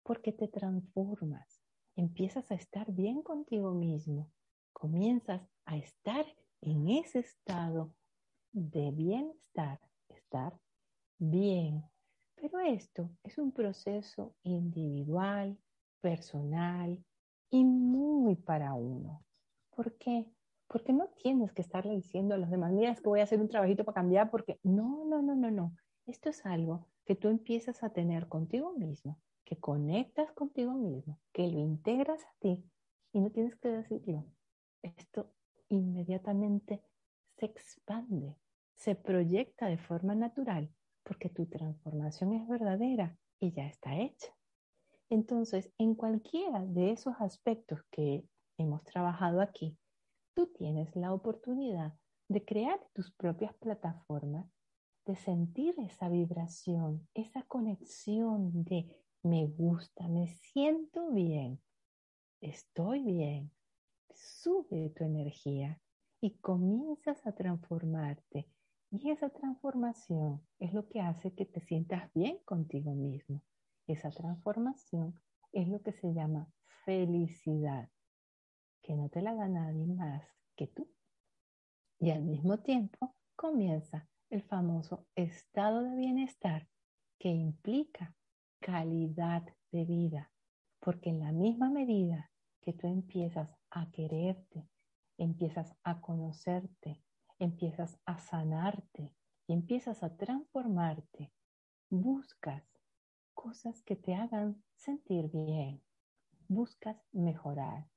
porque 0.03 0.31
te 0.31 0.47
transformas, 0.47 1.61
empiezas 1.95 2.49
a 2.51 2.55
estar 2.55 2.91
bien 2.91 3.21
contigo 3.21 3.71
mismo, 3.73 4.31
comienzas 4.73 5.41
a 5.65 5.77
estar 5.77 6.25
en 6.61 6.89
ese 6.89 7.19
estado 7.19 7.93
de 8.51 8.91
bienestar 8.91 9.79
estar 10.07 10.59
bien. 11.17 11.83
Pero 12.35 12.59
esto 12.59 13.09
es 13.23 13.37
un 13.37 13.51
proceso 13.51 14.33
individual, 14.43 15.57
personal 16.01 17.03
y 17.49 17.63
muy 17.63 18.35
para 18.35 18.73
uno. 18.73 19.23
¿Por 19.75 19.97
qué? 19.97 20.25
Porque 20.67 20.93
no 20.93 21.09
tienes 21.09 21.51
que 21.51 21.61
estarle 21.61 21.95
diciendo 21.95 22.35
a 22.35 22.37
los 22.37 22.49
demás, 22.49 22.71
mira, 22.71 22.91
es 22.91 23.01
que 23.01 23.09
voy 23.09 23.19
a 23.19 23.23
hacer 23.23 23.41
un 23.41 23.49
trabajito 23.49 23.83
para 23.83 23.95
cambiar, 23.95 24.29
porque 24.29 24.59
no, 24.63 25.03
no, 25.05 25.21
no, 25.21 25.35
no, 25.35 25.51
no. 25.51 25.75
Esto 26.05 26.29
es 26.29 26.45
algo 26.45 26.87
que 27.09 27.15
tú 27.15 27.29
empiezas 27.29 27.81
a 27.81 27.89
tener 27.89 28.27
contigo 28.27 28.71
mismo, 28.73 29.19
que 29.43 29.57
conectas 29.59 30.31
contigo 30.33 30.75
mismo, 30.75 31.19
que 31.33 31.47
lo 31.47 31.57
integras 31.57 32.23
a 32.23 32.35
ti 32.37 32.63
y 33.11 33.19
no 33.19 33.31
tienes 33.31 33.55
que 33.55 33.69
decirlo. 33.69 34.27
Esto 34.83 35.33
inmediatamente 35.69 36.83
se 37.39 37.47
expande 37.47 38.37
se 38.75 38.93
proyecta 38.93 39.65
de 39.65 39.79
forma 39.79 40.13
natural 40.13 40.71
porque 41.01 41.29
tu 41.29 41.47
transformación 41.47 42.33
es 42.33 42.47
verdadera 42.47 43.17
y 43.39 43.53
ya 43.53 43.65
está 43.65 43.97
hecha. 43.97 44.31
Entonces, 45.09 45.73
en 45.79 45.95
cualquiera 45.95 46.63
de 46.63 46.91
esos 46.91 47.15
aspectos 47.17 47.81
que 47.89 48.23
hemos 48.59 48.83
trabajado 48.83 49.41
aquí, 49.41 49.75
tú 50.35 50.45
tienes 50.53 50.95
la 50.95 51.11
oportunidad 51.11 51.95
de 52.27 52.45
crear 52.45 52.79
tus 52.93 53.11
propias 53.13 53.55
plataformas, 53.55 54.45
de 55.05 55.15
sentir 55.15 55.75
esa 55.79 56.09
vibración, 56.09 57.07
esa 57.13 57.43
conexión 57.43 58.63
de 58.63 58.87
me 59.23 59.47
gusta, 59.47 60.07
me 60.07 60.27
siento 60.27 61.11
bien, 61.11 61.61
estoy 62.41 63.03
bien, 63.03 63.51
sube 64.13 64.89
tu 64.91 65.03
energía 65.03 65.81
y 66.21 66.37
comienzas 66.37 67.25
a 67.25 67.33
transformarte 67.33 68.47
y 68.91 69.11
esa 69.11 69.29
transformación 69.29 70.41
es 70.57 70.73
lo 70.73 70.87
que 70.89 70.99
hace 70.99 71.33
que 71.33 71.45
te 71.45 71.61
sientas 71.61 72.11
bien 72.13 72.39
contigo 72.45 72.95
mismo. 72.95 73.43
Esa 73.85 74.09
transformación 74.09 75.19
es 75.51 75.67
lo 75.67 75.81
que 75.81 75.93
se 75.93 76.13
llama 76.13 76.51
felicidad, 76.85 77.89
que 78.81 78.95
no 78.95 79.09
te 79.09 79.21
la 79.21 79.35
da 79.35 79.47
nadie 79.47 79.85
más 79.85 80.23
que 80.55 80.67
tú. 80.67 80.89
Y 81.99 82.09
al 82.11 82.23
mismo 82.23 82.59
tiempo 82.59 83.15
comienza 83.35 84.07
el 84.29 84.43
famoso 84.43 85.05
estado 85.15 85.81
de 85.81 85.95
bienestar 85.95 86.67
que 87.17 87.29
implica 87.29 88.15
calidad 88.59 89.43
de 89.71 89.85
vida, 89.85 90.31
porque 90.79 91.09
en 91.09 91.19
la 91.19 91.31
misma 91.31 91.69
medida 91.69 92.31
que 92.61 92.73
tú 92.73 92.87
empiezas 92.87 93.49
a 93.71 93.89
quererte, 93.91 94.69
empiezas 95.17 95.75
a 95.83 96.01
conocerte, 96.01 97.01
empiezas 97.39 97.99
a 98.05 98.17
sanarte 98.17 99.15
y 99.47 99.53
empiezas 99.53 100.03
a 100.03 100.15
transformarte, 100.15 101.31
buscas 101.89 102.63
cosas 103.33 103.81
que 103.83 103.95
te 103.95 104.15
hagan 104.15 104.63
sentir 104.75 105.29
bien, 105.31 105.81
buscas 106.47 107.01
mejorar, 107.11 107.87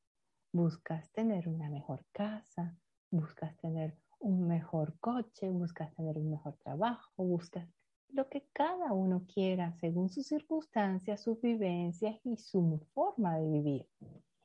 buscas 0.53 1.11
tener 1.13 1.49
una 1.49 1.69
mejor 1.69 2.05
casa, 2.13 2.77
buscas 3.11 3.57
tener 3.59 3.97
un 4.23 4.47
mejor 4.47 4.99
coche, 5.01 5.51
buscas 5.51 5.93
tener 5.95 6.17
un 6.17 6.31
mejor 6.31 6.57
trabajo, 6.57 7.25
buscas 7.25 7.69
lo 8.09 8.29
que 8.29 8.47
cada 8.53 8.93
uno 8.93 9.25
quiera 9.27 9.73
según 9.81 10.09
sus 10.09 10.27
circunstancias, 10.27 11.23
sus 11.23 11.41
vivencias 11.41 12.21
y 12.25 12.37
su 12.37 12.81
forma 12.95 13.39
de 13.39 13.49
vivir. 13.49 13.89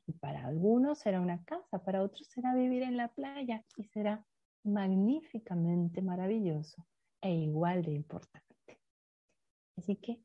Y 0.07 0.13
para 0.13 0.45
algunos 0.45 0.99
será 0.99 1.19
una 1.21 1.43
casa, 1.43 1.83
para 1.83 2.01
otros 2.01 2.27
será 2.27 2.55
vivir 2.55 2.83
en 2.83 2.97
la 2.97 3.09
playa 3.09 3.63
y 3.75 3.83
será 3.83 4.25
magníficamente 4.63 6.01
maravilloso 6.01 6.85
e 7.21 7.33
igual 7.33 7.83
de 7.83 7.91
importante. 7.91 8.79
Así 9.77 9.95
que 9.97 10.21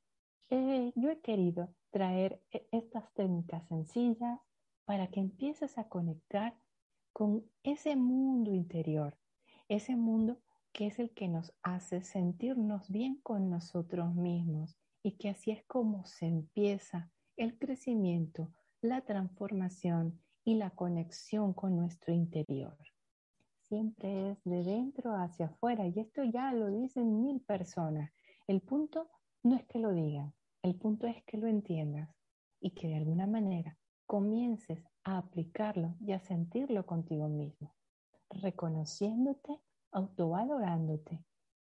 eh, 0.50 0.92
yo 0.94 1.10
he 1.10 1.20
querido 1.20 1.74
traer 1.90 2.40
e, 2.52 2.66
estas 2.72 3.12
técnicas 3.12 3.66
sencillas 3.68 4.40
para 4.84 5.08
que 5.08 5.20
empieces 5.20 5.78
a 5.78 5.88
conectar 5.88 6.56
con 7.12 7.44
ese 7.62 7.96
mundo 7.96 8.52
interior, 8.54 9.16
ese 9.74 9.96
mundo 9.96 10.38
que 10.72 10.86
es 10.86 10.98
el 10.98 11.10
que 11.14 11.28
nos 11.28 11.54
hace 11.62 12.02
sentirnos 12.02 12.90
bien 12.90 13.18
con 13.22 13.48
nosotros 13.48 14.14
mismos 14.14 14.76
y 15.02 15.12
que 15.12 15.30
así 15.30 15.50
es 15.50 15.64
como 15.64 16.04
se 16.04 16.26
empieza 16.26 17.10
el 17.36 17.58
crecimiento, 17.58 18.52
la 18.82 19.00
transformación 19.00 20.20
y 20.44 20.56
la 20.56 20.70
conexión 20.70 21.54
con 21.54 21.76
nuestro 21.76 22.12
interior. 22.12 22.76
Siempre 23.62 24.32
es 24.32 24.44
de 24.44 24.62
dentro 24.62 25.14
hacia 25.14 25.46
afuera 25.46 25.86
y 25.86 25.98
esto 26.00 26.22
ya 26.22 26.52
lo 26.52 26.68
dicen 26.68 27.22
mil 27.22 27.40
personas. 27.40 28.12
El 28.46 28.60
punto 28.60 29.08
no 29.42 29.56
es 29.56 29.64
que 29.64 29.78
lo 29.78 29.94
digan, 29.94 30.34
el 30.62 30.74
punto 30.74 31.06
es 31.06 31.22
que 31.24 31.38
lo 31.38 31.46
entiendas 31.46 32.14
y 32.60 32.72
que 32.72 32.88
de 32.88 32.96
alguna 32.96 33.26
manera 33.26 33.78
comiences 34.04 34.84
a 35.04 35.16
aplicarlo 35.16 35.96
y 36.00 36.12
a 36.12 36.20
sentirlo 36.20 36.84
contigo 36.84 37.28
mismo, 37.28 37.74
reconociéndote, 38.34 39.60
autovalorándote 39.90 41.24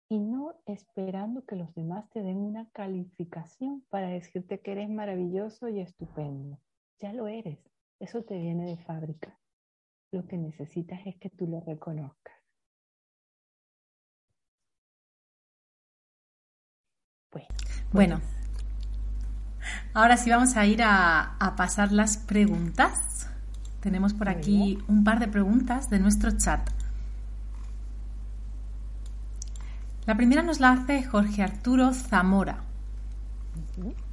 y 0.09 0.19
no 0.19 0.55
esperando 0.67 1.45
que 1.45 1.57
los 1.57 1.75
demás 1.75 2.09
te 2.11 2.23
den 2.23 2.37
una 2.37 2.69
calificación 2.71 3.83
para 3.89 4.09
decirte 4.09 4.61
que 4.61 4.73
eres 4.73 4.91
maravilloso 4.91 5.69
y 5.69 5.81
estupendo. 5.81 6.59
Ya 7.01 7.13
lo 7.13 7.29
eres, 7.29 7.59
eso 7.99 8.23
te 8.23 8.39
viene 8.39 8.67
de 8.67 8.77
fábrica. 8.77 9.39
Lo 10.11 10.27
que 10.27 10.37
necesitas 10.37 11.01
es 11.07 11.17
que 11.17 11.31
tú 11.31 11.47
lo 11.47 11.61
reconozcas. 11.61 12.35
Bueno, 17.31 17.49
bueno 17.93 18.21
Ahora 19.95 20.17
sí 20.17 20.31
vamos 20.31 20.57
a 20.57 20.67
ir 20.67 20.83
a, 20.83 21.55
pasar 21.57 21.93
las 21.93 22.17
preguntas. 22.17 23.29
Tenemos 23.83 24.15
por 24.15 24.29
aquí 24.29 24.79
un 24.87 25.03
par 25.03 25.19
de 25.19 25.27
preguntas 25.27 25.91
de 25.91 25.99
nuestro 25.99 26.31
chat. 26.39 26.71
La 30.07 30.17
primera 30.17 30.43
nos 30.43 30.61
la 30.61 30.71
hace 30.71 31.03
Jorge 31.03 31.43
Arturo 31.43 31.93
Zamora. 31.93 32.63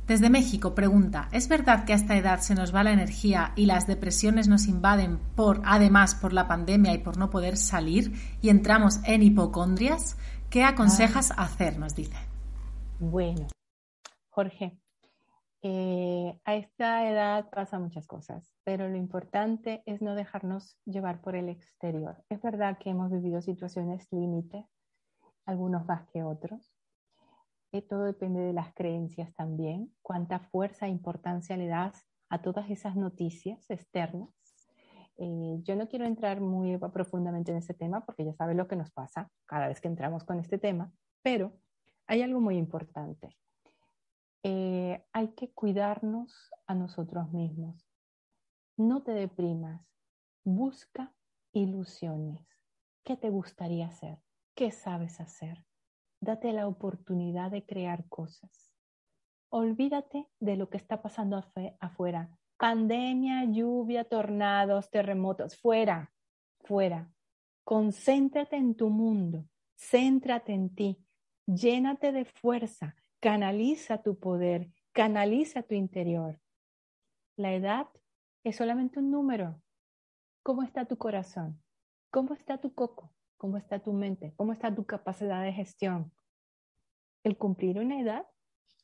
Desde 0.08 0.32
México 0.32 0.74
pregunta, 0.74 1.30
¿es 1.32 1.48
verdad 1.48 1.86
que 1.86 1.94
a 1.94 1.98
esta 1.98 2.18
edad 2.18 2.40
se 2.40 2.56
nos 2.56 2.74
va 2.74 2.84
la 2.84 2.94
energía 2.94 3.54
y 3.56 3.68
las 3.68 3.86
depresiones 3.86 4.48
nos 4.48 4.66
invaden 4.66 5.20
por, 5.36 5.62
además, 5.64 6.16
por 6.16 6.34
la 6.34 6.48
pandemia 6.48 6.96
y 6.96 6.98
por 6.98 7.18
no 7.18 7.30
poder 7.30 7.56
salir 7.56 8.14
y 8.42 8.50
entramos 8.50 9.02
en 9.04 9.22
hipocondrias? 9.22 10.18
¿Qué 10.50 10.64
aconsejas 10.64 11.30
ah. 11.30 11.44
hacer? 11.44 11.78
Nos 11.78 11.94
dice. 11.94 12.18
Bueno, 12.98 13.46
Jorge, 14.32 14.80
eh, 15.62 16.40
a 16.46 16.56
esta 16.56 17.10
edad 17.10 17.50
pasan 17.50 17.84
muchas 17.84 18.08
cosas, 18.08 18.54
pero 18.64 18.88
lo 18.88 18.96
importante 18.96 19.84
es 19.86 20.02
no 20.02 20.16
dejarnos 20.16 20.78
llevar 20.86 21.22
por 21.22 21.36
el 21.36 21.50
exterior. 21.50 22.24
Es 22.30 22.42
verdad 22.42 22.78
que 22.78 22.92
hemos 22.92 23.12
vivido 23.12 23.42
situaciones 23.42 24.08
límite, 24.12 24.66
algunos 25.46 25.86
más 25.86 26.08
que 26.08 26.24
otros. 26.24 26.74
Eh, 27.74 27.82
todo 27.82 28.06
depende 28.06 28.40
de 28.40 28.54
las 28.54 28.74
creencias 28.74 29.34
también, 29.36 29.94
cuánta 30.02 30.40
fuerza 30.40 30.88
e 30.88 30.90
importancia 30.90 31.58
le 31.58 31.68
das 31.68 32.08
a 32.30 32.42
todas 32.42 32.70
esas 32.70 32.96
noticias 32.96 33.70
externas. 33.70 34.30
Eh, 35.18 35.60
yo 35.64 35.76
no 35.76 35.90
quiero 35.90 36.06
entrar 36.06 36.40
muy 36.40 36.78
profundamente 36.78 37.52
en 37.52 37.58
ese 37.58 37.74
tema 37.74 38.06
porque 38.06 38.24
ya 38.24 38.34
sabes 38.34 38.56
lo 38.56 38.70
que 38.70 38.78
nos 38.78 38.92
pasa 38.92 39.30
cada 39.46 39.68
vez 39.68 39.82
que 39.82 39.90
entramos 39.90 40.24
con 40.24 40.40
este 40.40 40.58
tema, 40.58 40.90
pero 41.22 41.52
hay 42.08 42.22
algo 42.22 42.40
muy 42.40 42.56
importante 42.56 43.36
eh, 44.44 45.04
hay 45.12 45.30
que 45.30 45.52
cuidarnos 45.52 46.52
a 46.66 46.74
nosotros 46.74 47.32
mismos. 47.32 47.86
No 48.78 49.04
te 49.04 49.12
deprimas, 49.12 49.82
busca 50.46 51.14
ilusiones. 51.52 52.46
¿Qué 53.04 53.18
te 53.18 53.30
gustaría 53.30 53.88
hacer? 53.88 54.20
¿Qué 54.56 54.72
sabes 54.72 55.20
hacer? 55.20 55.66
Date 56.22 56.54
la 56.54 56.68
oportunidad 56.68 57.52
de 57.52 57.66
crear 57.66 58.08
cosas. 58.08 58.72
Olvídate 59.50 60.28
de 60.40 60.56
lo 60.56 60.70
que 60.70 60.78
está 60.78 61.02
pasando 61.02 61.44
afuera. 61.80 62.30
Pandemia, 62.58 63.46
lluvia, 63.46 64.04
tornados, 64.04 64.90
terremotos. 64.90 65.58
Fuera, 65.58 66.14
fuera. 66.62 67.12
Concéntrate 67.64 68.58
en 68.58 68.76
tu 68.76 68.90
mundo. 68.90 69.46
Céntrate 69.76 70.54
en 70.54 70.76
ti. 70.76 71.06
Llénate 71.46 72.12
de 72.12 72.26
fuerza 72.26 72.96
canaliza 73.20 74.02
tu 74.02 74.18
poder, 74.18 74.70
canaliza 74.94 75.64
tu 75.64 75.76
interior. 75.76 76.40
La 77.36 77.54
edad 77.54 77.88
es 78.44 78.56
solamente 78.56 79.00
un 79.00 79.12
número. 79.12 79.62
¿Cómo 80.44 80.64
está 80.64 80.86
tu 80.86 80.98
corazón? 80.98 81.62
¿Cómo 82.12 82.34
está 82.34 82.60
tu 82.60 82.74
coco? 82.74 83.12
¿Cómo 83.38 83.58
está 83.58 83.80
tu 83.80 83.94
mente? 83.94 84.34
¿Cómo 84.36 84.54
está 84.54 84.74
tu 84.74 84.86
capacidad 84.86 85.44
de 85.44 85.54
gestión? 85.54 86.12
El 87.24 87.38
cumplir 87.38 87.78
una 87.80 88.00
edad, 88.00 88.26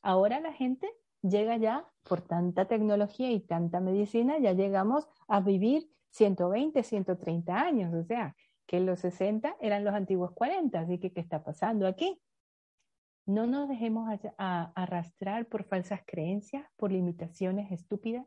ahora 0.02 0.40
la 0.40 0.52
gente 0.52 0.88
llega 1.22 1.56
ya 1.56 1.86
por 2.02 2.20
tanta 2.20 2.66
tecnología 2.66 3.32
y 3.32 3.40
tanta 3.40 3.80
medicina, 3.80 4.38
ya 4.38 4.52
llegamos 4.52 5.08
a 5.28 5.40
vivir 5.40 5.90
120, 6.10 6.82
130 6.82 7.58
años, 7.58 7.94
o 7.94 8.04
sea, 8.04 8.36
que 8.66 8.80
los 8.80 9.00
60 9.00 9.56
eran 9.60 9.84
los 9.84 9.94
antiguos 9.94 10.32
40, 10.32 10.78
así 10.78 10.98
que 10.98 11.12
¿qué 11.12 11.20
está 11.20 11.42
pasando 11.42 11.86
aquí? 11.86 12.20
No 13.26 13.46
nos 13.46 13.68
dejemos 13.68 14.08
arrastrar 14.38 15.46
por 15.46 15.64
falsas 15.64 16.00
creencias, 16.06 16.64
por 16.76 16.92
limitaciones 16.92 17.72
estúpidas, 17.72 18.24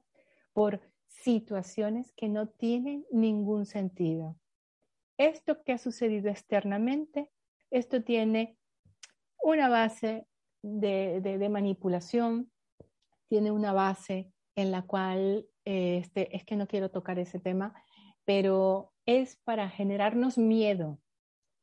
por 0.53 0.81
situaciones 1.07 2.11
que 2.13 2.27
no 2.29 2.49
tienen 2.49 3.05
ningún 3.11 3.65
sentido. 3.65 4.37
Esto 5.17 5.63
que 5.63 5.73
ha 5.73 5.77
sucedido 5.77 6.29
externamente, 6.29 7.31
esto 7.71 8.03
tiene 8.03 8.57
una 9.41 9.69
base 9.69 10.27
de, 10.61 11.47
manipulación, 11.49 12.51
tiene 13.29 13.51
una 13.51 13.73
base 13.73 14.31
en 14.55 14.71
la 14.71 14.81
cual, 14.81 15.47
este, 15.63 16.35
es 16.35 16.43
que 16.43 16.55
no 16.55 16.67
quiero 16.67 16.91
tocar 16.91 17.19
ese 17.19 17.39
tema, 17.39 17.73
pero 18.25 18.93
es 19.05 19.37
para 19.37 19.69
generarnos 19.69 20.37
miedo, 20.37 20.99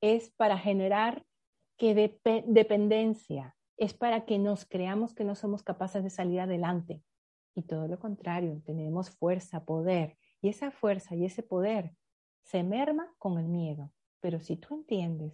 es 0.00 0.30
para 0.30 0.58
generar 0.58 1.24
que 1.76 2.18
dependencia 2.46 3.56
es 3.76 3.94
para 3.94 4.24
que 4.24 4.38
nos 4.38 4.64
creamos 4.64 5.14
que 5.14 5.24
no 5.24 5.34
somos 5.34 5.62
capaces 5.62 6.02
de 6.02 6.10
salir 6.10 6.40
adelante. 6.40 7.02
Y 7.54 7.62
todo 7.62 7.88
lo 7.88 7.98
contrario, 7.98 8.62
tenemos 8.64 9.10
fuerza, 9.10 9.64
poder. 9.64 10.16
Y 10.42 10.48
esa 10.48 10.70
fuerza 10.70 11.14
y 11.14 11.24
ese 11.24 11.42
poder 11.42 11.94
se 12.42 12.62
merma 12.62 13.12
con 13.18 13.38
el 13.38 13.48
miedo. 13.48 13.92
Pero 14.20 14.40
si 14.40 14.56
tú 14.56 14.74
entiendes 14.74 15.32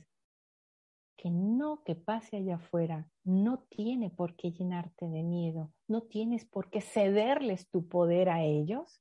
que 1.17 1.31
no 1.31 1.85
que 1.85 1.95
pase 1.95 2.37
allá 2.37 2.57
afuera 2.57 3.09
no 3.23 3.61
tiene 3.69 4.11
por 4.11 4.35
qué 4.35 4.51
llenarte 4.51 5.09
de 5.09 5.23
miedo, 5.23 5.73
no 5.87 6.03
tienes 6.03 6.45
por 6.45 6.71
qué 6.71 6.81
cederles 6.81 7.69
tu 7.69 7.87
poder 7.87 8.29
a 8.29 8.43
ellos, 8.43 9.01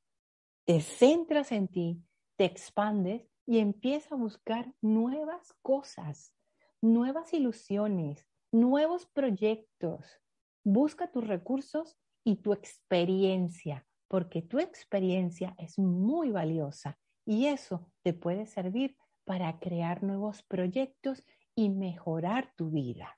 te 0.65 0.81
centras 0.81 1.51
en 1.51 1.67
ti, 1.67 2.03
te 2.35 2.45
expandes 2.45 3.27
y 3.47 3.57
empiezas 3.59 4.11
a 4.11 4.15
buscar 4.15 4.71
nuevas 4.81 5.53
cosas 5.61 6.33
nuevas 6.82 7.34
ilusiones, 7.34 8.27
nuevos 8.51 9.05
proyectos. 9.05 10.19
Busca 10.63 11.11
tus 11.11 11.25
recursos 11.25 11.97
y 12.23 12.38
tu 12.38 12.53
experiencia, 12.53 13.86
porque 14.07 14.41
tu 14.41 14.59
experiencia 14.59 15.55
es 15.57 15.77
muy 15.79 16.32
valiosa 16.32 16.97
y 17.25 17.45
eso 17.45 17.91
te 18.03 18.13
puede 18.13 18.45
servir 18.45 18.97
para 19.23 19.59
crear 19.59 20.03
nuevos 20.03 20.43
proyectos 20.43 21.23
y 21.55 21.69
mejorar 21.69 22.51
tu 22.55 22.71
vida. 22.71 23.17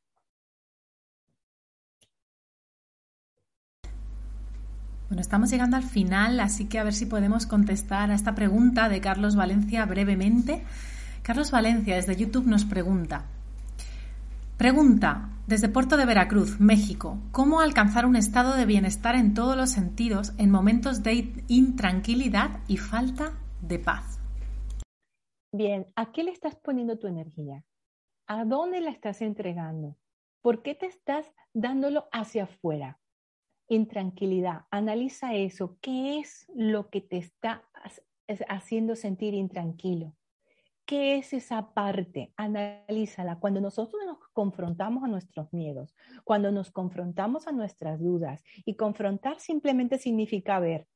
Bueno, 5.07 5.21
estamos 5.21 5.51
llegando 5.51 5.77
al 5.77 5.83
final, 5.83 6.39
así 6.39 6.67
que 6.67 6.79
a 6.79 6.83
ver 6.83 6.93
si 6.93 7.05
podemos 7.05 7.45
contestar 7.45 8.09
a 8.09 8.15
esta 8.15 8.35
pregunta 8.35 8.89
de 8.89 8.99
Carlos 8.99 9.35
Valencia 9.35 9.85
brevemente. 9.85 10.63
Carlos 11.21 11.51
Valencia 11.51 11.95
desde 11.95 12.15
YouTube 12.15 12.47
nos 12.47 12.65
pregunta, 12.65 13.25
Pregunta, 14.63 15.29
desde 15.45 15.67
Puerto 15.67 15.97
de 15.97 16.05
Veracruz, 16.05 16.57
México, 16.61 17.17
¿cómo 17.33 17.59
alcanzar 17.59 18.05
un 18.05 18.15
estado 18.15 18.55
de 18.55 18.65
bienestar 18.65 19.13
en 19.13 19.33
todos 19.33 19.57
los 19.57 19.71
sentidos 19.71 20.31
en 20.37 20.51
momentos 20.51 21.03
de 21.03 21.33
intranquilidad 21.49 22.61
y 22.69 22.77
falta 22.77 23.37
de 23.59 23.79
paz? 23.79 24.21
Bien, 25.51 25.87
¿a 25.97 26.13
qué 26.13 26.23
le 26.23 26.31
estás 26.31 26.55
poniendo 26.55 26.97
tu 26.97 27.07
energía? 27.07 27.65
¿A 28.25 28.45
dónde 28.45 28.79
la 28.79 28.91
estás 28.91 29.21
entregando? 29.21 29.97
¿Por 30.41 30.63
qué 30.63 30.75
te 30.75 30.85
estás 30.85 31.29
dándolo 31.53 32.07
hacia 32.13 32.45
afuera? 32.45 33.01
Intranquilidad, 33.67 34.61
analiza 34.71 35.33
eso. 35.33 35.77
¿Qué 35.81 36.19
es 36.19 36.47
lo 36.55 36.89
que 36.89 37.01
te 37.01 37.17
está 37.17 37.65
haciendo 38.47 38.95
sentir 38.95 39.33
intranquilo? 39.33 40.15
¿Qué 40.85 41.17
es 41.17 41.31
esa 41.31 41.73
parte? 41.73 42.33
Analízala. 42.35 43.39
Cuando 43.39 43.61
nosotros 43.61 44.01
nos 44.05 44.17
confrontamos 44.33 45.03
a 45.03 45.07
nuestros 45.07 45.53
miedos, 45.53 45.95
cuando 46.25 46.51
nos 46.51 46.71
confrontamos 46.71 47.47
a 47.47 47.53
nuestras 47.53 48.01
dudas, 48.01 48.43
y 48.65 48.75
confrontar 48.75 49.39
simplemente 49.39 49.97
significa 49.97 50.59
ver 50.59 50.87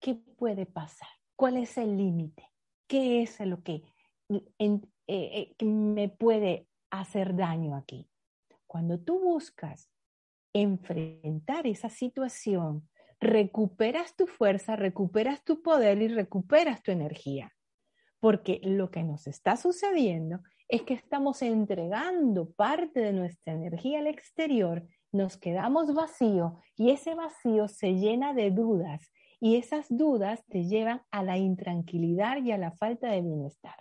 qué 0.00 0.14
puede 0.14 0.64
pasar, 0.64 1.08
cuál 1.34 1.56
es 1.56 1.76
el 1.76 1.96
límite, 1.96 2.48
qué 2.86 3.22
es 3.22 3.40
lo 3.40 3.62
que 3.62 3.82
eh, 4.28 4.80
eh, 5.08 5.64
me 5.64 6.08
puede 6.08 6.68
hacer 6.90 7.34
daño 7.34 7.74
aquí. 7.74 8.08
Cuando 8.66 9.00
tú 9.00 9.18
buscas 9.18 9.90
enfrentar 10.52 11.66
esa 11.66 11.88
situación, 11.88 12.88
recuperas 13.20 14.14
tu 14.14 14.28
fuerza, 14.28 14.76
recuperas 14.76 15.44
tu 15.44 15.62
poder 15.62 16.00
y 16.00 16.08
recuperas 16.08 16.82
tu 16.82 16.92
energía. 16.92 17.52
Porque 18.20 18.60
lo 18.62 18.90
que 18.90 19.02
nos 19.02 19.26
está 19.26 19.56
sucediendo 19.56 20.40
es 20.68 20.82
que 20.82 20.94
estamos 20.94 21.42
entregando 21.42 22.50
parte 22.52 23.00
de 23.00 23.12
nuestra 23.12 23.52
energía 23.52 23.98
al 23.98 24.06
exterior, 24.06 24.86
nos 25.12 25.36
quedamos 25.36 25.92
vacíos 25.94 26.52
y 26.76 26.90
ese 26.90 27.14
vacío 27.14 27.66
se 27.66 27.94
llena 27.94 28.32
de 28.34 28.50
dudas 28.50 29.10
y 29.40 29.56
esas 29.56 29.86
dudas 29.88 30.44
te 30.46 30.64
llevan 30.64 31.02
a 31.10 31.22
la 31.22 31.38
intranquilidad 31.38 32.36
y 32.44 32.52
a 32.52 32.58
la 32.58 32.70
falta 32.72 33.10
de 33.10 33.22
bienestar. 33.22 33.74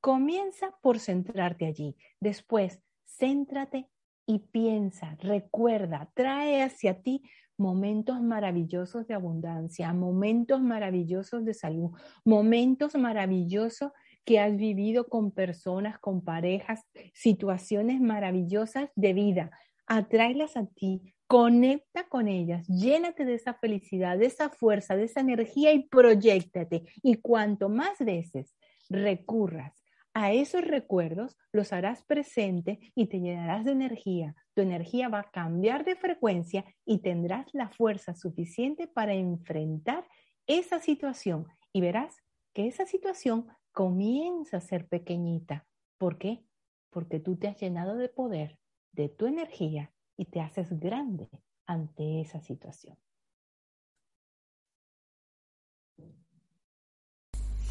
Comienza 0.00 0.76
por 0.82 0.98
centrarte 0.98 1.66
allí. 1.66 1.96
Después, 2.20 2.82
céntrate 3.06 3.88
y 4.26 4.40
piensa, 4.40 5.16
recuerda, 5.20 6.10
trae 6.14 6.62
hacia 6.62 7.00
ti 7.00 7.22
momentos 7.56 8.20
maravillosos 8.20 9.06
de 9.06 9.14
abundancia, 9.14 9.92
momentos 9.92 10.60
maravillosos 10.60 11.44
de 11.44 11.54
salud, 11.54 11.90
momentos 12.24 12.94
maravillosos 12.94 13.92
que 14.24 14.40
has 14.40 14.56
vivido 14.56 15.08
con 15.08 15.30
personas, 15.30 15.98
con 15.98 16.24
parejas, 16.24 16.80
situaciones 17.12 18.00
maravillosas 18.00 18.90
de 18.96 19.12
vida. 19.12 19.50
Atráelas 19.86 20.56
a 20.56 20.66
ti, 20.66 21.14
conecta 21.26 22.08
con 22.08 22.28
ellas, 22.28 22.66
llénate 22.66 23.24
de 23.24 23.34
esa 23.34 23.54
felicidad, 23.54 24.18
de 24.18 24.26
esa 24.26 24.50
fuerza, 24.50 24.96
de 24.96 25.04
esa 25.04 25.20
energía 25.20 25.72
y 25.72 25.88
proyectate. 25.88 26.84
Y 27.02 27.16
cuanto 27.16 27.68
más 27.68 27.98
veces 27.98 28.54
recurras 28.88 29.83
a 30.14 30.32
esos 30.32 30.62
recuerdos, 30.62 31.36
los 31.52 31.72
harás 31.72 32.04
presente 32.04 32.92
y 32.94 33.06
te 33.06 33.20
llenarás 33.20 33.64
de 33.64 33.72
energía. 33.72 34.36
Tu 34.54 34.62
energía 34.62 35.08
va 35.08 35.20
a 35.20 35.30
cambiar 35.30 35.84
de 35.84 35.96
frecuencia 35.96 36.64
y 36.86 36.98
tendrás 36.98 37.52
la 37.52 37.68
fuerza 37.68 38.14
suficiente 38.14 38.86
para 38.86 39.14
enfrentar 39.14 40.06
esa 40.46 40.80
situación. 40.80 41.48
Y 41.72 41.80
verás 41.80 42.16
que 42.54 42.68
esa 42.68 42.86
situación 42.86 43.48
comienza 43.72 44.58
a 44.58 44.60
ser 44.60 44.86
pequeñita. 44.86 45.66
¿Por 45.98 46.16
qué? 46.18 46.44
Porque 46.90 47.18
tú 47.18 47.36
te 47.36 47.48
has 47.48 47.58
llenado 47.60 47.96
de 47.96 48.08
poder, 48.08 48.56
de 48.92 49.08
tu 49.08 49.26
energía 49.26 49.92
y 50.16 50.26
te 50.26 50.40
haces 50.40 50.78
grande 50.78 51.28
ante 51.66 52.20
esa 52.20 52.40
situación. 52.40 52.96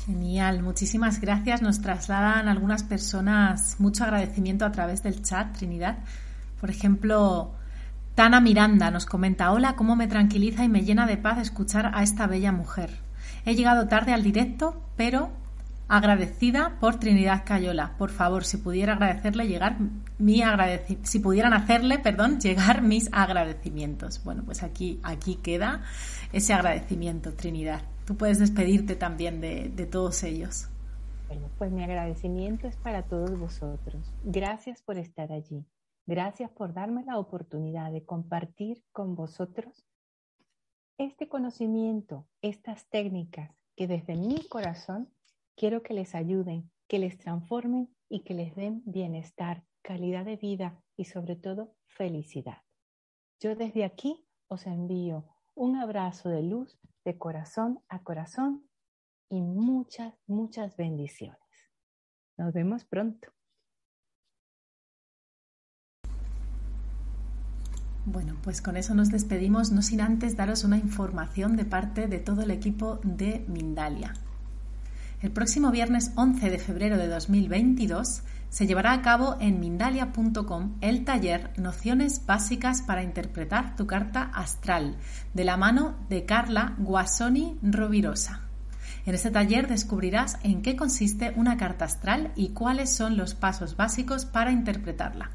Genial, 0.06 0.64
muchísimas 0.64 1.22
gracias. 1.22 1.62
Nos 1.62 1.82
trasladan 1.82 2.50
algunas 2.50 2.84
personas 2.84 3.80
mucho 3.80 4.04
agradecimiento 4.04 4.66
a 4.66 4.72
través 4.72 5.02
del 5.02 5.24
chat, 5.24 5.56
Trinidad. 5.56 6.00
Por 6.60 6.70
ejemplo, 6.70 7.54
Tana 8.14 8.42
Miranda 8.42 8.92
nos 8.92 9.06
comenta, 9.06 9.54
hola, 9.54 9.78
cómo 9.78 9.96
me 9.96 10.08
tranquiliza 10.08 10.66
y 10.66 10.70
me 10.70 10.84
llena 10.84 11.08
de 11.08 11.16
paz 11.16 11.38
escuchar 11.40 11.92
a 11.94 12.04
esta 12.04 12.28
bella 12.28 12.52
mujer. 12.52 12.90
He 13.46 13.56
llegado 13.56 13.88
tarde 13.88 14.12
al 14.12 14.24
directo, 14.24 14.82
pero 14.98 15.30
agradecida 15.88 16.74
por 16.82 17.00
Trinidad 17.00 17.44
Cayola. 17.46 17.96
Por 17.98 18.10
favor, 18.10 18.44
si 18.44 18.58
pudiera 18.58 18.94
agradecerle 18.94 19.48
llegar 19.48 19.78
mi 20.18 20.44
si 21.04 21.20
pudieran 21.20 21.54
hacerle, 21.54 22.00
perdón, 22.00 22.40
llegar 22.42 22.82
mis 22.82 23.08
agradecimientos. 23.14 24.22
Bueno, 24.26 24.44
pues 24.44 24.64
aquí 24.64 25.00
aquí 25.02 25.36
queda 25.36 25.82
ese 26.34 26.54
agradecimiento, 26.54 27.32
Trinidad. 27.34 27.93
Tú 28.06 28.18
puedes 28.18 28.38
despedirte 28.38 28.96
también 28.96 29.40
de, 29.40 29.88
todos 29.90 30.24
ellos. 30.24 30.68
Bueno, 31.28 31.50
pues 31.58 31.72
mi 31.72 31.84
agradecimiento 31.84 32.68
es 32.68 32.76
para 32.76 33.04
todos 33.04 33.40
vosotros. 33.40 34.14
Gracias 34.26 34.82
por 34.82 34.98
estar 34.98 35.32
allí. 35.32 35.66
Gracias 36.06 36.52
por 36.52 36.74
darme 36.74 37.06
la 37.06 37.18
oportunidad 37.18 37.94
de 37.94 38.04
compartir 38.04 38.84
con 38.92 39.16
vosotros 39.16 39.86
este 40.98 41.30
conocimiento, 41.30 42.28
estas 42.42 42.90
técnicas 42.90 43.52
que 43.76 43.88
desde 43.88 44.16
mi 44.16 44.46
corazón 44.50 45.10
quiero 45.56 45.82
que 45.82 45.94
les 45.94 46.14
ayuden, 46.14 46.70
que 46.88 47.00
les 47.00 47.18
transformen 47.18 47.90
y 48.10 48.24
que 48.24 48.34
les 48.34 48.54
den 48.54 48.84
bienestar, 48.86 49.64
calidad 49.82 50.26
de 50.26 50.36
vida 50.36 50.84
y 50.98 51.06
sobre 51.06 51.38
todo 51.38 51.74
felicidad. 51.86 52.58
Yo 53.40 53.56
desde 53.56 53.86
aquí 53.86 54.28
os 54.50 54.68
envío 54.68 55.26
un 55.56 55.78
abrazo 55.78 56.30
de 56.30 56.44
luz 56.44 56.78
de 57.06 57.18
corazón 57.18 57.80
a 57.90 58.04
corazón 58.04 58.68
y 59.30 59.42
muchas, 59.42 60.14
muchas 60.28 60.76
bendiciones. 60.78 61.40
Nos 62.38 62.54
vemos 62.54 62.86
pronto. 62.86 63.30
Bueno, 68.06 68.38
pues 68.44 68.62
con 68.62 68.76
eso 68.76 68.94
nos 68.94 69.10
despedimos, 69.10 69.72
no 69.72 69.82
sin 69.82 70.02
antes 70.02 70.36
daros 70.36 70.66
una 70.66 70.78
información 70.78 71.56
de 71.56 71.64
parte 71.64 72.08
de 72.08 72.20
todo 72.20 72.42
el 72.42 72.52
equipo 72.52 73.00
de 73.04 73.46
Mindalia. 73.48 74.14
El 75.22 75.32
próximo 75.32 75.72
viernes 75.72 76.12
11 76.18 76.50
de 76.50 76.60
febrero 76.60 76.98
de 76.98 77.08
2022 77.08 78.24
se 78.54 78.68
llevará 78.68 78.94
a 78.94 79.02
cabo 79.02 79.36
en 79.40 79.60
mindalia.com 79.60 80.78
el 80.82 81.06
taller 81.06 81.50
Nociones 81.58 82.24
básicas 82.28 82.84
para 82.84 83.02
interpretar 83.02 83.76
tu 83.76 83.88
carta 83.88 84.30
astral, 84.32 84.96
de 85.34 85.44
la 85.44 85.58
mano 85.58 85.96
de 86.08 86.26
Carla 86.26 86.76
Guasoni 86.78 87.58
Rovirosa. 87.64 88.42
En 89.08 89.16
este 89.16 89.32
taller 89.32 89.68
descubrirás 89.68 90.38
en 90.44 90.62
qué 90.62 90.76
consiste 90.76 91.34
una 91.36 91.58
carta 91.58 91.86
astral 91.86 92.32
y 92.36 92.50
cuáles 92.50 92.96
son 92.96 93.18
los 93.18 93.34
pasos 93.34 93.76
básicos 93.76 94.26
para 94.26 94.52
interpretarla, 94.52 95.32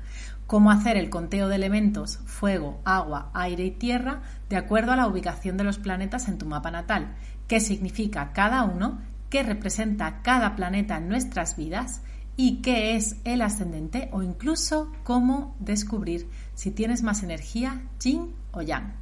cómo 0.46 0.70
hacer 0.70 0.96
el 0.96 1.10
conteo 1.10 1.48
de 1.48 1.56
elementos 1.56 2.20
fuego, 2.24 2.80
agua, 2.84 3.32
aire 3.34 3.64
y 3.64 3.72
tierra 3.72 4.22
de 4.48 4.56
acuerdo 4.58 4.92
a 4.92 4.96
la 4.96 5.08
ubicación 5.08 5.56
de 5.56 5.64
los 5.64 5.80
planetas 5.80 6.28
en 6.28 6.38
tu 6.38 6.46
mapa 6.46 6.70
natal, 6.70 7.16
qué 7.48 7.58
significa 7.58 8.32
cada 8.32 8.62
uno 8.62 9.00
qué 9.28 9.42
representa 9.42 10.22
cada 10.22 10.56
planeta 10.56 10.96
en 10.96 11.08
nuestras 11.08 11.56
vidas 11.56 12.02
y 12.38 12.62
qué 12.62 12.94
es 12.94 13.16
el 13.24 13.42
ascendente 13.42 14.08
o 14.12 14.22
incluso 14.22 14.92
cómo 15.02 15.56
descubrir 15.58 16.30
si 16.54 16.70
tienes 16.70 17.02
más 17.02 17.24
energía 17.24 17.82
yin 17.98 18.32
o 18.52 18.62
yang. 18.62 18.94